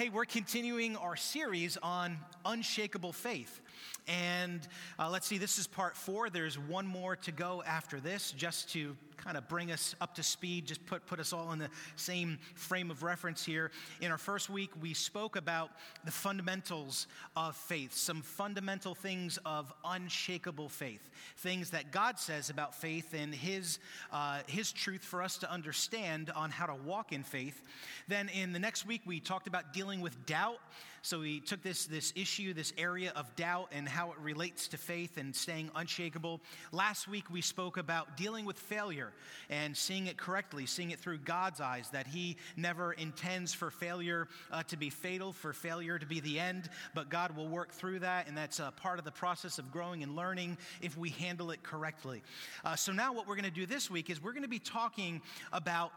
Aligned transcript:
hey, 0.00 0.08
we're 0.08 0.24
continuing 0.24 0.96
our 0.96 1.14
series 1.14 1.76
on 1.82 2.16
unshakable 2.46 3.12
faith. 3.12 3.60
And 4.08 4.66
uh, 4.98 5.10
let's 5.10 5.26
see, 5.26 5.36
this 5.36 5.58
is 5.58 5.66
part 5.66 5.94
four. 5.94 6.30
There's 6.30 6.58
one 6.58 6.86
more 6.86 7.16
to 7.16 7.30
go 7.30 7.62
after 7.66 8.00
this, 8.00 8.32
just 8.32 8.70
to 8.70 8.96
kind 9.22 9.36
of 9.36 9.48
bring 9.48 9.70
us 9.70 9.94
up 10.00 10.14
to 10.14 10.22
speed, 10.22 10.66
just 10.66 10.84
put, 10.86 11.06
put 11.06 11.20
us 11.20 11.32
all 11.32 11.52
in 11.52 11.58
the 11.58 11.68
same 11.96 12.38
frame 12.54 12.90
of 12.90 13.02
reference 13.02 13.44
here. 13.44 13.70
In 14.00 14.10
our 14.10 14.18
first 14.18 14.50
week, 14.50 14.70
we 14.80 14.94
spoke 14.94 15.36
about 15.36 15.70
the 16.04 16.10
fundamentals 16.10 17.06
of 17.36 17.56
faith, 17.56 17.94
some 17.94 18.22
fundamental 18.22 18.94
things 18.94 19.38
of 19.44 19.72
unshakable 19.84 20.68
faith, 20.68 21.10
things 21.38 21.70
that 21.70 21.90
God 21.90 22.18
says 22.18 22.50
about 22.50 22.74
faith 22.74 23.14
and 23.14 23.34
His, 23.34 23.78
uh, 24.12 24.40
his 24.46 24.72
truth 24.72 25.02
for 25.02 25.22
us 25.22 25.38
to 25.38 25.50
understand 25.50 26.30
on 26.34 26.50
how 26.50 26.66
to 26.66 26.74
walk 26.74 27.12
in 27.12 27.22
faith. 27.22 27.62
Then 28.08 28.28
in 28.28 28.52
the 28.52 28.58
next 28.58 28.86
week, 28.86 29.02
we 29.04 29.20
talked 29.20 29.46
about 29.46 29.72
dealing 29.72 30.00
with 30.00 30.26
doubt. 30.26 30.58
So 31.02 31.20
we 31.20 31.40
took 31.40 31.62
this, 31.62 31.86
this 31.86 32.12
issue, 32.14 32.52
this 32.52 32.74
area 32.76 33.12
of 33.16 33.34
doubt, 33.34 33.68
and 33.72 33.88
how 33.88 34.10
it 34.12 34.18
relates 34.18 34.68
to 34.68 34.76
faith 34.76 35.16
and 35.16 35.34
staying 35.34 35.70
unshakable. 35.74 36.40
Last 36.72 37.08
week, 37.08 37.30
we 37.30 37.40
spoke 37.40 37.78
about 37.78 38.18
dealing 38.18 38.44
with 38.44 38.58
failure 38.58 39.12
and 39.48 39.74
seeing 39.74 40.08
it 40.08 40.18
correctly, 40.18 40.66
seeing 40.66 40.90
it 40.90 40.98
through 40.98 41.18
God's 41.18 41.60
eyes, 41.60 41.88
that 41.90 42.06
He 42.06 42.36
never 42.56 42.92
intends 42.92 43.54
for 43.54 43.70
failure 43.70 44.28
uh, 44.52 44.62
to 44.64 44.76
be 44.76 44.90
fatal, 44.90 45.32
for 45.32 45.54
failure 45.54 45.98
to 45.98 46.06
be 46.06 46.20
the 46.20 46.38
end, 46.38 46.68
but 46.94 47.08
God 47.08 47.34
will 47.34 47.48
work 47.48 47.72
through 47.72 48.00
that, 48.00 48.28
and 48.28 48.36
that's 48.36 48.58
a 48.58 48.72
part 48.76 48.98
of 48.98 49.06
the 49.06 49.10
process 49.10 49.58
of 49.58 49.72
growing 49.72 50.02
and 50.02 50.14
learning 50.14 50.58
if 50.82 50.98
we 50.98 51.10
handle 51.10 51.50
it 51.50 51.62
correctly. 51.62 52.22
Uh, 52.62 52.76
so 52.76 52.92
now, 52.92 53.14
what 53.14 53.26
we're 53.26 53.36
going 53.36 53.44
to 53.44 53.50
do 53.50 53.66
this 53.66 53.90
week 53.90 54.10
is 54.10 54.22
we're 54.22 54.32
going 54.32 54.42
to 54.42 54.48
be 54.48 54.58
talking 54.58 55.22
about 55.52 55.92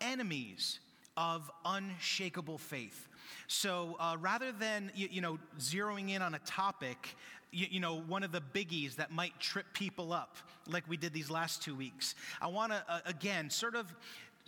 enemies 0.00 0.80
of 1.16 1.50
unshakable 1.64 2.58
faith. 2.58 3.08
So 3.48 3.96
uh, 3.98 4.16
rather 4.20 4.52
than 4.52 4.90
you, 4.94 5.08
you, 5.10 5.20
know 5.20 5.38
zeroing 5.58 6.10
in 6.10 6.22
on 6.22 6.34
a 6.34 6.38
topic, 6.40 7.16
you, 7.50 7.66
you, 7.70 7.80
know 7.80 8.00
one 8.00 8.22
of 8.22 8.32
the 8.32 8.42
biggies 8.54 8.96
that 8.96 9.10
might 9.10 9.38
trip 9.40 9.66
people 9.72 10.12
up, 10.12 10.36
like 10.68 10.84
we 10.88 10.96
did 10.96 11.12
these 11.12 11.30
last 11.30 11.62
two 11.62 11.74
weeks, 11.74 12.14
I 12.40 12.48
want 12.48 12.72
to 12.72 12.84
uh, 12.88 13.00
again 13.06 13.50
sort 13.50 13.74
of 13.74 13.92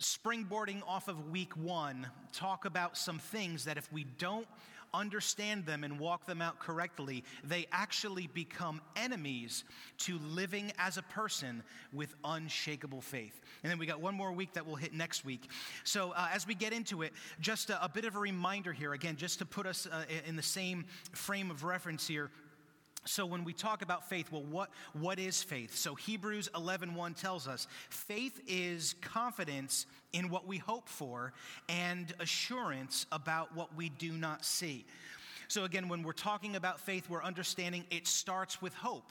springboarding 0.01 0.81
off 0.87 1.07
of 1.07 1.29
week 1.29 1.55
one, 1.57 2.07
talk 2.31 2.65
about 2.65 2.97
some 2.97 3.19
things 3.19 3.65
that 3.65 3.77
if 3.77 3.91
we 3.91 4.05
don't 4.17 4.47
understand 4.93 5.65
them 5.65 5.83
and 5.83 5.99
walk 5.99 6.25
them 6.25 6.41
out 6.41 6.59
correctly, 6.59 7.23
they 7.43 7.67
actually 7.71 8.27
become 8.27 8.81
enemies 8.95 9.63
to 9.99 10.19
living 10.19 10.71
as 10.77 10.97
a 10.97 11.01
person 11.03 11.63
with 11.93 12.15
unshakable 12.23 13.01
faith. 13.01 13.41
And 13.63 13.71
then 13.71 13.79
we 13.79 13.85
got 13.85 14.01
one 14.01 14.15
more 14.15 14.31
week 14.31 14.53
that 14.53 14.65
we'll 14.65 14.75
hit 14.75 14.93
next 14.93 15.25
week. 15.25 15.49
So 15.83 16.11
uh, 16.11 16.29
as 16.33 16.47
we 16.47 16.55
get 16.55 16.73
into 16.73 17.01
it, 17.01 17.13
just 17.39 17.69
a, 17.69 17.83
a, 17.83 17.89
bit 17.89 18.05
of 18.05 18.15
a 18.15 18.19
reminder 18.19 18.73
here, 18.73 18.93
again, 18.93 19.15
just 19.15 19.39
to 19.39 19.45
put 19.45 19.65
us 19.65 19.87
uh, 19.91 20.03
in 20.27 20.35
the 20.35 20.43
same 20.43 20.85
frame 21.11 21.51
of 21.51 21.63
reference 21.63 22.07
here 22.07 22.31
so 23.05 23.25
when 23.25 23.43
we 23.43 23.53
talk 23.53 23.81
about 23.81 24.07
faith 24.09 24.31
well 24.31 24.43
what, 24.43 24.69
what 24.93 25.19
is 25.19 25.41
faith 25.41 25.75
so 25.75 25.95
hebrews 25.95 26.49
11.1 26.53 26.95
1 26.95 27.13
tells 27.13 27.47
us 27.47 27.67
faith 27.89 28.41
is 28.47 28.95
confidence 29.01 29.85
in 30.13 30.29
what 30.29 30.47
we 30.47 30.57
hope 30.57 30.87
for 30.89 31.33
and 31.67 32.13
assurance 32.19 33.05
about 33.11 33.55
what 33.55 33.75
we 33.75 33.89
do 33.89 34.11
not 34.11 34.43
see 34.43 34.85
so, 35.49 35.63
again, 35.63 35.89
when 35.89 36.03
we're 36.03 36.11
talking 36.11 36.55
about 36.55 36.79
faith, 36.79 37.09
we're 37.09 37.23
understanding 37.23 37.83
it 37.89 38.05
starts 38.05 38.61
with 38.61 38.75
hope. 38.75 39.09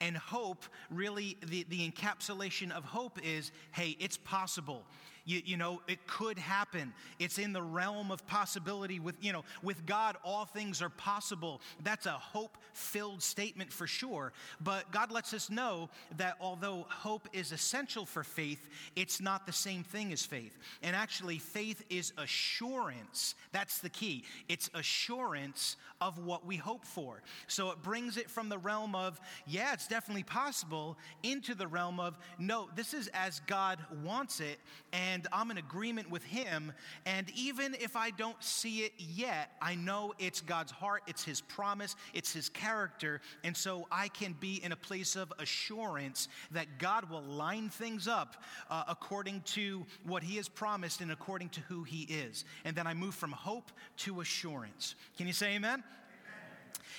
And 0.00 0.16
hope, 0.16 0.64
really, 0.88 1.36
the, 1.44 1.66
the 1.68 1.90
encapsulation 1.90 2.70
of 2.70 2.84
hope 2.84 3.18
is 3.24 3.50
hey, 3.72 3.96
it's 3.98 4.16
possible. 4.16 4.84
You, 5.24 5.42
you 5.44 5.56
know, 5.56 5.82
it 5.88 6.06
could 6.06 6.38
happen. 6.38 6.92
It's 7.18 7.38
in 7.38 7.52
the 7.52 7.62
realm 7.62 8.10
of 8.10 8.26
possibility. 8.26 9.00
With, 9.00 9.16
you 9.20 9.32
know, 9.32 9.44
with 9.62 9.86
God, 9.86 10.16
all 10.24 10.44
things 10.44 10.82
are 10.82 10.88
possible. 10.88 11.60
That's 11.82 12.06
a 12.06 12.12
hope 12.12 12.56
filled 12.72 13.22
statement 13.22 13.72
for 13.72 13.86
sure. 13.86 14.32
But 14.60 14.90
God 14.92 15.10
lets 15.10 15.34
us 15.34 15.50
know 15.50 15.90
that 16.16 16.36
although 16.40 16.86
hope 16.88 17.28
is 17.32 17.52
essential 17.52 18.06
for 18.06 18.24
faith, 18.24 18.68
it's 18.96 19.20
not 19.20 19.46
the 19.46 19.52
same 19.52 19.82
thing 19.82 20.12
as 20.12 20.24
faith. 20.24 20.56
And 20.82 20.94
actually, 20.96 21.38
faith 21.38 21.82
is 21.90 22.12
assurance. 22.16 23.34
That's 23.52 23.80
the 23.80 23.90
key. 23.90 24.24
It's 24.48 24.70
assurance 24.74 25.76
of 26.00 26.18
what 26.18 26.46
we 26.46 26.56
hope 26.56 26.84
for. 26.84 27.22
So 27.46 27.70
it 27.70 27.82
brings 27.82 28.16
it 28.16 28.30
from 28.30 28.48
the 28.48 28.58
realm 28.58 28.94
of, 28.94 29.20
yeah, 29.46 29.74
it's 29.74 29.86
definitely 29.86 30.22
possible, 30.22 30.96
into 31.22 31.54
the 31.54 31.66
realm 31.66 32.00
of, 32.00 32.18
no, 32.38 32.68
this 32.74 32.94
is 32.94 33.08
as 33.08 33.40
God 33.46 33.78
wants 34.02 34.40
it. 34.40 34.58
And 34.92 35.09
and 35.10 35.26
I'm 35.32 35.50
in 35.50 35.58
agreement 35.58 36.08
with 36.10 36.22
Him. 36.22 36.72
And 37.04 37.30
even 37.34 37.74
if 37.80 37.96
I 37.96 38.10
don't 38.10 38.42
see 38.42 38.80
it 38.80 38.92
yet, 38.96 39.50
I 39.60 39.74
know 39.74 40.14
it's 40.18 40.40
God's 40.40 40.70
heart, 40.70 41.02
it's 41.06 41.24
His 41.24 41.40
promise, 41.40 41.96
it's 42.14 42.32
His 42.32 42.48
character. 42.48 43.20
And 43.42 43.56
so 43.56 43.86
I 43.90 44.08
can 44.08 44.34
be 44.38 44.62
in 44.62 44.72
a 44.72 44.76
place 44.76 45.16
of 45.16 45.32
assurance 45.38 46.28
that 46.52 46.78
God 46.78 47.10
will 47.10 47.22
line 47.22 47.68
things 47.68 48.06
up 48.06 48.42
uh, 48.70 48.84
according 48.88 49.42
to 49.42 49.84
what 50.04 50.22
He 50.22 50.36
has 50.36 50.48
promised 50.48 51.00
and 51.00 51.10
according 51.10 51.48
to 51.50 51.60
who 51.62 51.82
He 51.82 52.02
is. 52.02 52.44
And 52.64 52.76
then 52.76 52.86
I 52.86 52.94
move 52.94 53.14
from 53.14 53.32
hope 53.32 53.72
to 53.98 54.20
assurance. 54.20 54.94
Can 55.16 55.26
you 55.26 55.32
say 55.32 55.56
amen? 55.56 55.82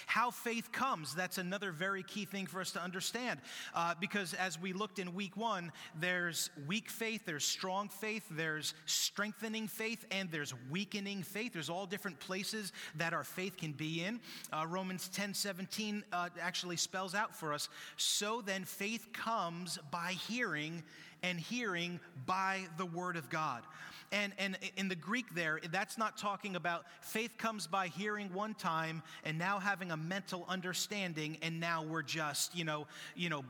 How 0.05 0.31
faith 0.31 0.71
comes, 0.71 1.15
that's 1.15 1.37
another 1.37 1.71
very 1.71 2.03
key 2.03 2.25
thing 2.25 2.45
for 2.45 2.61
us 2.61 2.71
to 2.71 2.81
understand. 2.81 3.39
Uh, 3.73 3.93
because 3.99 4.33
as 4.33 4.59
we 4.59 4.73
looked 4.73 4.99
in 4.99 5.13
week 5.13 5.37
one, 5.37 5.71
there's 5.99 6.49
weak 6.67 6.89
faith, 6.89 7.25
there's 7.25 7.45
strong 7.45 7.89
faith, 7.89 8.25
there's 8.31 8.73
strengthening 8.85 9.67
faith, 9.67 10.05
and 10.11 10.31
there's 10.31 10.53
weakening 10.69 11.23
faith. 11.23 11.53
There's 11.53 11.69
all 11.69 11.85
different 11.85 12.19
places 12.19 12.73
that 12.95 13.13
our 13.13 13.23
faith 13.23 13.57
can 13.57 13.71
be 13.71 14.03
in. 14.03 14.19
Uh, 14.51 14.65
Romans 14.67 15.07
10 15.09 15.33
17 15.33 16.03
uh, 16.11 16.29
actually 16.39 16.77
spells 16.77 17.15
out 17.15 17.35
for 17.35 17.53
us 17.53 17.69
so 17.97 18.41
then 18.41 18.63
faith 18.65 19.09
comes 19.13 19.77
by 19.91 20.13
hearing, 20.27 20.83
and 21.23 21.39
hearing 21.39 21.99
by 22.25 22.61
the 22.77 22.85
word 22.85 23.15
of 23.15 23.29
God. 23.29 23.63
And, 24.11 24.33
and 24.37 24.57
in 24.75 24.89
the 24.89 24.95
Greek, 24.95 25.33
there, 25.33 25.59
that's 25.71 25.97
not 25.97 26.17
talking 26.17 26.55
about 26.55 26.85
faith 27.01 27.37
comes 27.37 27.67
by 27.67 27.87
hearing 27.87 28.33
one 28.33 28.53
time 28.53 29.03
and 29.23 29.37
now 29.37 29.59
having 29.59 29.91
a 29.91 29.97
mental 29.97 30.45
understanding, 30.49 31.37
and 31.41 31.59
now 31.59 31.83
we're 31.83 32.01
just, 32.01 32.55
you 32.55 32.65
know, 32.65 32.87
you 33.15 33.29
know, 33.29 33.45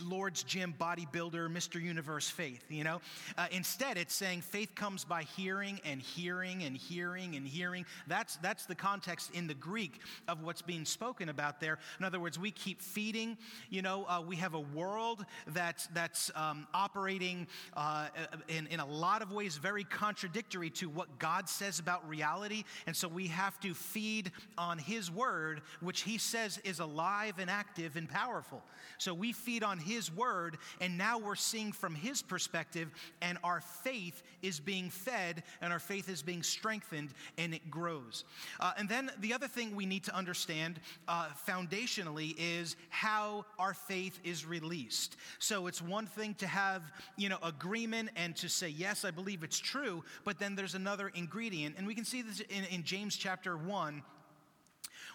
Lord's 0.00 0.42
Gym 0.42 0.74
bodybuilder, 0.78 1.48
Mr. 1.50 1.80
Universe 1.80 2.28
faith, 2.28 2.64
you 2.68 2.84
know? 2.84 3.00
Uh, 3.36 3.46
instead, 3.50 3.96
it's 3.96 4.14
saying 4.14 4.42
faith 4.42 4.74
comes 4.74 5.04
by 5.04 5.22
hearing 5.22 5.80
and 5.84 6.00
hearing 6.00 6.62
and 6.62 6.76
hearing 6.76 7.36
and 7.36 7.46
hearing. 7.46 7.84
That's, 8.06 8.36
that's 8.36 8.66
the 8.66 8.74
context 8.74 9.30
in 9.32 9.46
the 9.46 9.54
Greek 9.54 10.00
of 10.26 10.42
what's 10.42 10.62
being 10.62 10.84
spoken 10.84 11.28
about 11.28 11.60
there. 11.60 11.78
In 11.98 12.04
other 12.04 12.20
words, 12.20 12.38
we 12.38 12.50
keep 12.50 12.80
feeding, 12.80 13.36
you 13.70 13.82
know, 13.82 14.04
uh, 14.06 14.22
we 14.26 14.36
have 14.36 14.54
a 14.54 14.60
world 14.60 15.24
that's, 15.48 15.86
that's 15.88 16.30
um, 16.34 16.66
operating 16.74 17.46
uh, 17.76 18.08
in, 18.48 18.66
in 18.68 18.80
a 18.80 18.86
lot 18.86 19.22
of 19.22 19.32
ways 19.32 19.56
very 19.56 19.84
contradictory 19.84 20.70
to 20.70 20.88
what 20.88 21.18
God 21.18 21.48
says 21.48 21.78
about 21.78 22.08
reality. 22.08 22.64
And 22.86 22.94
so 22.94 23.08
we 23.08 23.28
have 23.28 23.58
to 23.60 23.74
feed 23.74 24.32
on 24.56 24.78
His 24.78 25.10
word, 25.10 25.62
which 25.80 26.02
He 26.02 26.18
says 26.18 26.58
is 26.64 26.80
alive 26.80 27.34
and 27.38 27.50
active 27.50 27.96
and 27.96 28.08
powerful. 28.08 28.62
So 28.98 29.14
we 29.14 29.32
feed 29.32 29.62
on 29.62 29.78
his 29.88 30.14
word, 30.14 30.58
and 30.80 30.98
now 30.98 31.18
we're 31.18 31.34
seeing 31.34 31.72
from 31.72 31.94
His 31.94 32.22
perspective, 32.22 32.90
and 33.22 33.38
our 33.42 33.60
faith 33.60 34.22
is 34.42 34.60
being 34.60 34.90
fed, 34.90 35.42
and 35.60 35.72
our 35.72 35.78
faith 35.78 36.08
is 36.08 36.22
being 36.22 36.42
strengthened, 36.42 37.10
and 37.38 37.54
it 37.54 37.70
grows. 37.70 38.24
Uh, 38.60 38.72
and 38.76 38.88
then 38.88 39.10
the 39.20 39.32
other 39.32 39.48
thing 39.48 39.74
we 39.74 39.86
need 39.86 40.04
to 40.04 40.14
understand 40.14 40.80
uh, 41.08 41.28
foundationally 41.46 42.34
is 42.38 42.76
how 42.90 43.44
our 43.58 43.74
faith 43.74 44.20
is 44.24 44.44
released. 44.44 45.16
So 45.38 45.66
it's 45.66 45.80
one 45.80 46.06
thing 46.06 46.34
to 46.34 46.46
have, 46.46 46.82
you 47.16 47.28
know, 47.28 47.38
agreement 47.42 48.10
and 48.16 48.36
to 48.36 48.48
say, 48.48 48.68
yes, 48.68 49.04
I 49.04 49.10
believe 49.10 49.42
it's 49.42 49.58
true, 49.58 50.04
but 50.24 50.38
then 50.38 50.54
there's 50.54 50.74
another 50.74 51.08
ingredient, 51.14 51.76
and 51.78 51.86
we 51.86 51.94
can 51.94 52.04
see 52.04 52.22
this 52.22 52.40
in, 52.40 52.64
in 52.70 52.82
James 52.84 53.16
chapter 53.16 53.56
1 53.56 54.02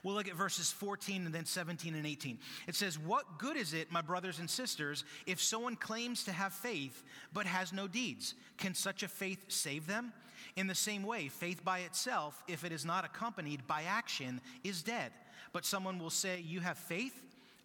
We'll 0.03 0.15
look 0.15 0.27
at 0.27 0.35
verses 0.35 0.69
14 0.71 1.25
and 1.25 1.33
then 1.33 1.45
17 1.45 1.95
and 1.95 2.05
18. 2.05 2.37
It 2.67 2.75
says, 2.75 2.99
What 2.99 3.39
good 3.39 3.55
is 3.55 3.73
it, 3.73 3.91
my 3.91 4.01
brothers 4.01 4.39
and 4.39 4.49
sisters, 4.49 5.05
if 5.25 5.41
someone 5.41 5.77
claims 5.77 6.25
to 6.25 6.33
have 6.33 6.51
faith 6.51 7.03
but 7.31 7.45
has 7.45 7.71
no 7.71 7.87
deeds? 7.87 8.35
Can 8.57 8.75
such 8.75 9.03
a 9.03 9.07
faith 9.07 9.45
save 9.47 9.87
them? 9.87 10.11
In 10.57 10.67
the 10.67 10.75
same 10.75 11.03
way, 11.03 11.29
faith 11.29 11.63
by 11.63 11.79
itself, 11.79 12.43
if 12.49 12.65
it 12.65 12.73
is 12.73 12.85
not 12.85 13.05
accompanied 13.05 13.65
by 13.65 13.83
action, 13.83 14.41
is 14.63 14.83
dead. 14.83 15.11
But 15.53 15.65
someone 15.65 15.99
will 15.99 16.09
say, 16.09 16.41
You 16.41 16.59
have 16.59 16.77
faith, 16.77 17.17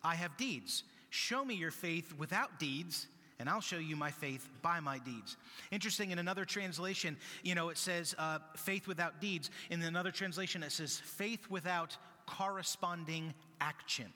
I 0.05 0.15
have 0.15 0.37
deeds. 0.37 0.85
Show 1.11 1.45
me 1.45 1.55
your 1.55 1.73
faith 1.73 2.15
without 2.17 2.61
deeds 2.61 3.09
and 3.41 3.49
I'll 3.49 3.61
show 3.61 3.79
you 3.79 3.95
my 3.95 4.11
faith 4.11 4.49
by 4.63 4.81
my 4.81 4.99
deeds. 4.99 5.37
Interesting, 5.71 6.11
in 6.11 6.19
another 6.19 6.45
translation, 6.45 7.17
you 7.45 7.55
know, 7.55 7.69
it 7.69 7.79
says 7.79 8.15
uh, 8.19 8.39
faith 8.57 8.89
without 8.89 9.21
deeds. 9.21 9.51
In 9.71 9.81
another 9.83 10.11
translation, 10.11 10.65
it 10.65 10.73
says 10.73 10.99
faith 10.99 11.49
without 11.49 11.97
corresponding 12.29 13.33
action. 13.61 14.13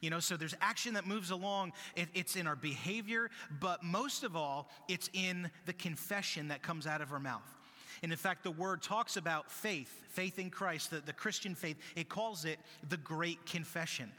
You 0.00 0.10
know, 0.10 0.20
so 0.20 0.36
there's 0.36 0.54
action 0.60 0.94
that 0.94 1.06
moves 1.06 1.30
along. 1.30 1.72
It, 1.96 2.08
it's 2.12 2.36
in 2.36 2.46
our 2.46 2.56
behavior, 2.56 3.30
but 3.58 3.82
most 3.82 4.22
of 4.22 4.36
all, 4.36 4.68
it's 4.86 5.08
in 5.14 5.50
the 5.64 5.72
confession 5.72 6.48
that 6.48 6.62
comes 6.62 6.86
out 6.86 7.00
of 7.00 7.10
our 7.10 7.18
mouth. 7.18 7.42
And 8.02 8.12
in 8.12 8.18
fact, 8.18 8.42
the 8.42 8.50
word 8.50 8.82
talks 8.82 9.16
about 9.16 9.50
faith, 9.50 10.04
faith 10.10 10.38
in 10.38 10.50
Christ, 10.50 10.90
the, 10.90 11.00
the 11.00 11.14
Christian 11.14 11.54
faith. 11.54 11.78
It 11.96 12.10
calls 12.10 12.44
it 12.44 12.58
the 12.90 12.98
great 12.98 13.46
confession. 13.46 14.12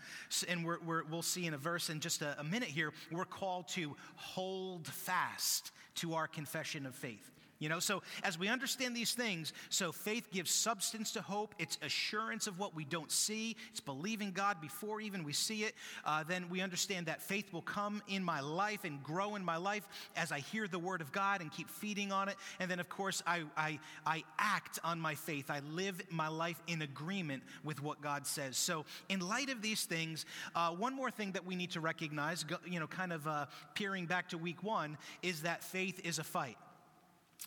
And 0.48 0.66
we 0.66 0.76
will 1.12 1.22
see 1.22 1.46
in 1.46 1.54
a 1.54 1.58
verse 1.58 1.92
in 1.92 2.00
just 2.00 2.24
a, 2.24 2.36
a 2.40 2.44
minute 2.44 2.70
here, 2.70 2.92
we're 3.12 3.26
called 3.26 3.68
to 3.70 3.96
hold 4.16 4.88
fast 4.88 5.72
to 5.96 6.16
our 6.16 6.28
confession 6.28 6.88
of 6.88 6.96
faith. 6.96 7.35
You 7.60 7.70
know, 7.70 7.80
so 7.80 8.04
as 8.24 8.38
we 8.38 8.50
understand 8.50 8.96
these 8.96 9.14
things, 9.14 9.54
so 9.70 9.94
faith 9.94 10.30
gives 10.30 10.52
substance 10.52 11.12
to 11.14 11.22
hope. 11.22 11.56
It's 11.58 11.78
assurance 11.82 12.48
of 12.48 12.60
what 12.60 12.76
we 12.76 12.84
don't 12.84 13.12
see. 13.12 13.56
It's 13.72 13.80
believing 13.80 14.32
God 14.32 14.60
before 14.60 15.00
even 15.00 15.24
we 15.24 15.32
see 15.32 15.64
it. 15.64 15.74
Uh, 16.04 16.24
then 16.24 16.50
we 16.50 16.60
understand 16.60 17.06
that 17.06 17.22
faith 17.22 17.54
will 17.54 17.62
come 17.62 18.04
in 18.10 18.26
my 18.26 18.42
life 18.42 18.84
and 18.84 19.02
grow 19.04 19.36
in 19.36 19.46
my 19.46 19.56
life 19.56 19.88
as 20.18 20.34
I 20.34 20.40
hear 20.40 20.68
the 20.68 20.80
word 20.80 21.00
of 21.00 21.14
God 21.14 21.40
and 21.40 21.50
keep 21.50 21.70
feeding 21.70 22.12
on 22.12 22.28
it. 22.28 22.36
And 22.60 22.70
then, 22.70 22.82
of 22.82 22.90
course, 22.90 23.24
I, 23.26 23.44
I, 23.56 23.80
I 24.06 24.24
act 24.38 24.80
on 24.84 25.00
my 25.00 25.16
faith. 25.16 25.50
I 25.50 25.62
live 25.72 26.02
my 26.10 26.28
life 26.28 26.62
in 26.68 26.82
agreement 26.82 27.42
with 27.64 27.82
what 27.82 28.02
God 28.02 28.28
says. 28.28 28.58
So, 28.58 28.84
in 29.08 29.22
light 29.22 29.50
of 29.50 29.62
these 29.62 29.86
things, 29.86 30.26
uh, 30.56 30.72
one 30.72 30.94
more 30.94 31.10
thing 31.10 31.32
that 31.32 31.46
we 31.46 31.56
need 31.56 31.72
to 31.72 31.80
recognize, 31.80 32.44
you 32.66 32.82
know, 32.82 32.88
kind 32.88 33.14
of 33.14 33.26
uh, 33.28 33.46
peering 33.76 34.08
back 34.08 34.30
to 34.30 34.38
week 34.38 34.62
one, 34.62 34.98
is 35.22 35.44
that 35.44 35.64
faith 35.64 36.02
is 36.04 36.20
a 36.20 36.24
fight 36.24 36.58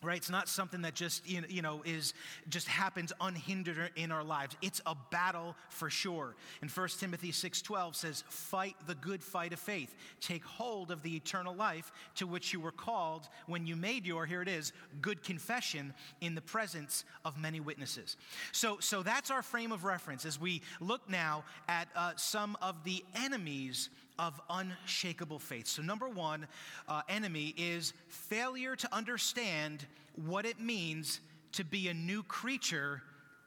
right? 0.03 0.17
It's 0.17 0.31
not 0.31 0.49
something 0.49 0.83
that 0.83 0.95
just 0.95 1.29
you 1.29 1.63
know 1.63 1.83
is 1.85 2.15
just 2.49 2.69
happens 2.69 3.13
unhindered 3.21 3.91
in 3.97 4.13
our 4.13 4.25
lives. 4.25 4.57
It's 4.63 4.81
a 4.87 4.97
battle 5.11 5.57
for 5.69 5.91
sure. 5.91 6.35
And 6.63 6.71
1 6.71 6.89
timothy 7.01 7.33
6.12 7.33 7.95
says 7.95 8.25
fight 8.29 8.77
the 8.87 8.95
good 8.95 9.23
fight 9.23 9.53
of 9.53 9.59
faith. 9.59 9.95
Take 10.21 10.45
hold 10.45 10.91
of 10.91 11.03
the 11.03 11.17
eternal 11.17 11.55
life 11.55 11.93
to 12.17 12.27
which 12.27 12.53
you 12.53 12.61
were 12.61 12.73
called 12.73 13.29
when 13.47 13.67
you 13.67 13.77
made 13.77 14.07
your 14.07 14.27
here 14.27 14.43
it 14.43 14.49
is 14.49 14.73
good 15.01 15.23
confession 15.23 15.93
in 16.21 16.35
the 16.35 16.41
presence 16.41 17.05
of 17.25 17.39
many 17.39 17.61
witnesses. 17.61 18.17
So 18.53 18.79
so 18.81 19.03
that's 19.03 19.31
our 19.31 19.43
frame 19.43 19.73
of 19.73 19.85
reference 19.85 20.25
as 20.25 20.41
we 20.41 20.63
look 20.81 21.09
now 21.09 21.45
at 21.69 21.89
uh, 21.97 22.13
some 22.17 22.57
of 22.63 22.85
the 22.85 23.05
enemies 23.15 23.91
of 24.19 24.41
unshakable 24.51 25.39
faith. 25.39 25.67
So, 25.67 25.83
number 25.83 26.09
one 26.09 26.47
uh, 26.89 27.03
enemy 27.09 27.55
is 27.57 27.93
failure 28.09 28.77
to 28.77 28.95
understand 28.95 29.87
what 30.17 30.45
it 30.45 30.61
means 30.61 31.21
to 31.53 31.65
be 31.65 31.89
a 31.89 31.95
new 31.95 32.23
creature 32.23 33.03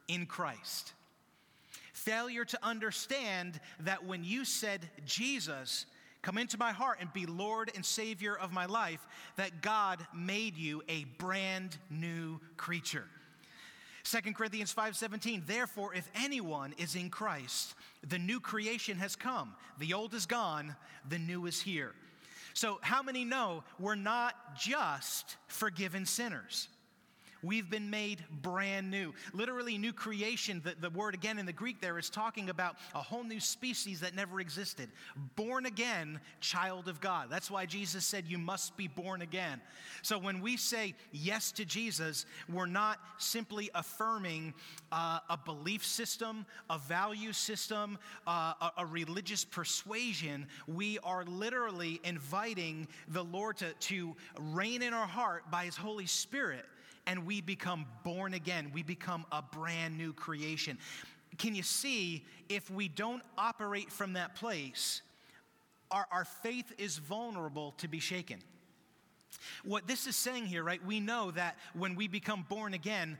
in 0.07 0.25
Christ. 0.25 0.93
Failure 1.93 2.45
to 2.45 2.59
understand 2.63 3.59
that 3.81 4.05
when 4.05 4.23
you 4.23 4.45
said, 4.45 4.89
Jesus, 5.05 5.85
come 6.21 6.37
into 6.37 6.57
my 6.57 6.71
heart 6.71 6.97
and 6.99 7.11
be 7.13 7.25
Lord 7.25 7.71
and 7.75 7.85
Savior 7.85 8.35
of 8.35 8.51
my 8.51 8.65
life, 8.65 9.05
that 9.35 9.61
God 9.61 9.99
made 10.13 10.55
you 10.55 10.81
a 10.87 11.03
brand 11.17 11.77
new 11.89 12.39
creature. 12.57 13.05
2 14.03 14.33
Corinthians 14.33 14.73
5:17 14.73 15.45
Therefore 15.45 15.93
if 15.93 16.09
anyone 16.15 16.73
is 16.77 16.95
in 16.95 17.09
Christ 17.09 17.75
the 18.07 18.19
new 18.19 18.39
creation 18.39 18.97
has 18.97 19.15
come 19.15 19.55
the 19.79 19.93
old 19.93 20.13
is 20.13 20.25
gone 20.25 20.75
the 21.07 21.19
new 21.19 21.45
is 21.45 21.61
here. 21.61 21.93
So 22.53 22.79
how 22.81 23.01
many 23.01 23.23
know 23.23 23.63
we're 23.79 23.95
not 23.95 24.55
just 24.57 25.37
forgiven 25.47 26.05
sinners? 26.05 26.67
We've 27.43 27.69
been 27.69 27.89
made 27.89 28.23
brand 28.41 28.91
new. 28.91 29.13
Literally, 29.33 29.77
new 29.77 29.93
creation. 29.93 30.61
The, 30.63 30.75
the 30.79 30.89
word 30.91 31.15
again 31.15 31.39
in 31.39 31.45
the 31.45 31.53
Greek 31.53 31.81
there 31.81 31.97
is 31.97 32.09
talking 32.09 32.49
about 32.49 32.75
a 32.93 32.99
whole 32.99 33.23
new 33.23 33.39
species 33.39 34.01
that 34.01 34.15
never 34.15 34.39
existed. 34.39 34.89
Born 35.35 35.65
again, 35.65 36.19
child 36.39 36.87
of 36.87 37.01
God. 37.01 37.27
That's 37.31 37.49
why 37.49 37.65
Jesus 37.65 38.05
said, 38.05 38.25
You 38.27 38.37
must 38.37 38.77
be 38.77 38.87
born 38.87 39.21
again. 39.21 39.59
So 40.03 40.19
when 40.19 40.41
we 40.41 40.55
say 40.57 40.93
yes 41.11 41.51
to 41.53 41.65
Jesus, 41.65 42.25
we're 42.47 42.67
not 42.67 42.99
simply 43.17 43.71
affirming 43.73 44.53
uh, 44.91 45.19
a 45.29 45.37
belief 45.37 45.85
system, 45.85 46.45
a 46.69 46.77
value 46.77 47.33
system, 47.33 47.97
uh, 48.27 48.53
a, 48.61 48.71
a 48.79 48.85
religious 48.85 49.45
persuasion. 49.45 50.45
We 50.67 50.99
are 50.99 51.25
literally 51.25 51.99
inviting 52.03 52.87
the 53.07 53.23
Lord 53.23 53.57
to, 53.57 53.73
to 53.73 54.15
reign 54.39 54.81
in 54.83 54.93
our 54.93 55.07
heart 55.07 55.49
by 55.49 55.65
His 55.65 55.75
Holy 55.75 56.05
Spirit 56.05 56.65
and 57.07 57.25
we 57.25 57.41
become 57.41 57.85
born 58.03 58.33
again. 58.33 58.71
We 58.73 58.83
become 58.83 59.25
a 59.31 59.41
brand 59.41 59.97
new 59.97 60.13
creation. 60.13 60.77
Can 61.37 61.55
you 61.55 61.63
see 61.63 62.25
if 62.49 62.69
we 62.69 62.87
don't 62.87 63.23
operate 63.37 63.91
from 63.91 64.13
that 64.13 64.35
place, 64.35 65.01
our, 65.89 66.05
our 66.11 66.25
faith 66.25 66.71
is 66.77 66.97
vulnerable 66.97 67.73
to 67.77 67.87
be 67.87 67.99
shaken? 67.99 68.39
What 69.63 69.87
this 69.87 70.07
is 70.07 70.15
saying 70.15 70.45
here, 70.45 70.63
right? 70.63 70.83
We 70.85 70.99
know 70.99 71.31
that 71.31 71.57
when 71.73 71.95
we 71.95 72.07
become 72.07 72.45
born 72.49 72.73
again, 72.73 73.17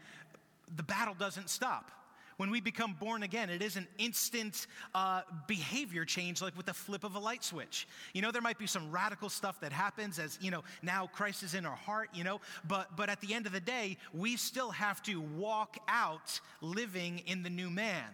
the 0.75 0.83
battle 0.83 1.15
doesn't 1.17 1.49
stop. 1.49 1.91
When 2.41 2.49
we 2.49 2.59
become 2.59 2.95
born 2.99 3.21
again, 3.21 3.51
it 3.51 3.61
is 3.61 3.75
an 3.75 3.87
instant 3.99 4.65
uh, 4.95 5.21
behavior 5.45 6.05
change, 6.05 6.41
like 6.41 6.57
with 6.57 6.65
the 6.65 6.73
flip 6.73 7.03
of 7.03 7.13
a 7.13 7.19
light 7.19 7.43
switch. 7.43 7.87
You 8.15 8.23
know, 8.23 8.31
there 8.31 8.41
might 8.41 8.57
be 8.57 8.65
some 8.65 8.89
radical 8.89 9.29
stuff 9.29 9.59
that 9.61 9.71
happens 9.71 10.17
as, 10.17 10.39
you 10.41 10.49
know, 10.49 10.63
now 10.81 11.05
Christ 11.05 11.43
is 11.43 11.53
in 11.53 11.67
our 11.67 11.75
heart, 11.75 12.09
you 12.15 12.23
know, 12.23 12.41
but, 12.67 12.95
but 12.97 13.09
at 13.09 13.21
the 13.21 13.35
end 13.35 13.45
of 13.45 13.51
the 13.51 13.59
day, 13.59 13.95
we 14.11 14.37
still 14.37 14.71
have 14.71 15.03
to 15.03 15.21
walk 15.21 15.77
out 15.87 16.39
living 16.61 17.21
in 17.27 17.43
the 17.43 17.49
new 17.51 17.69
man. 17.69 18.05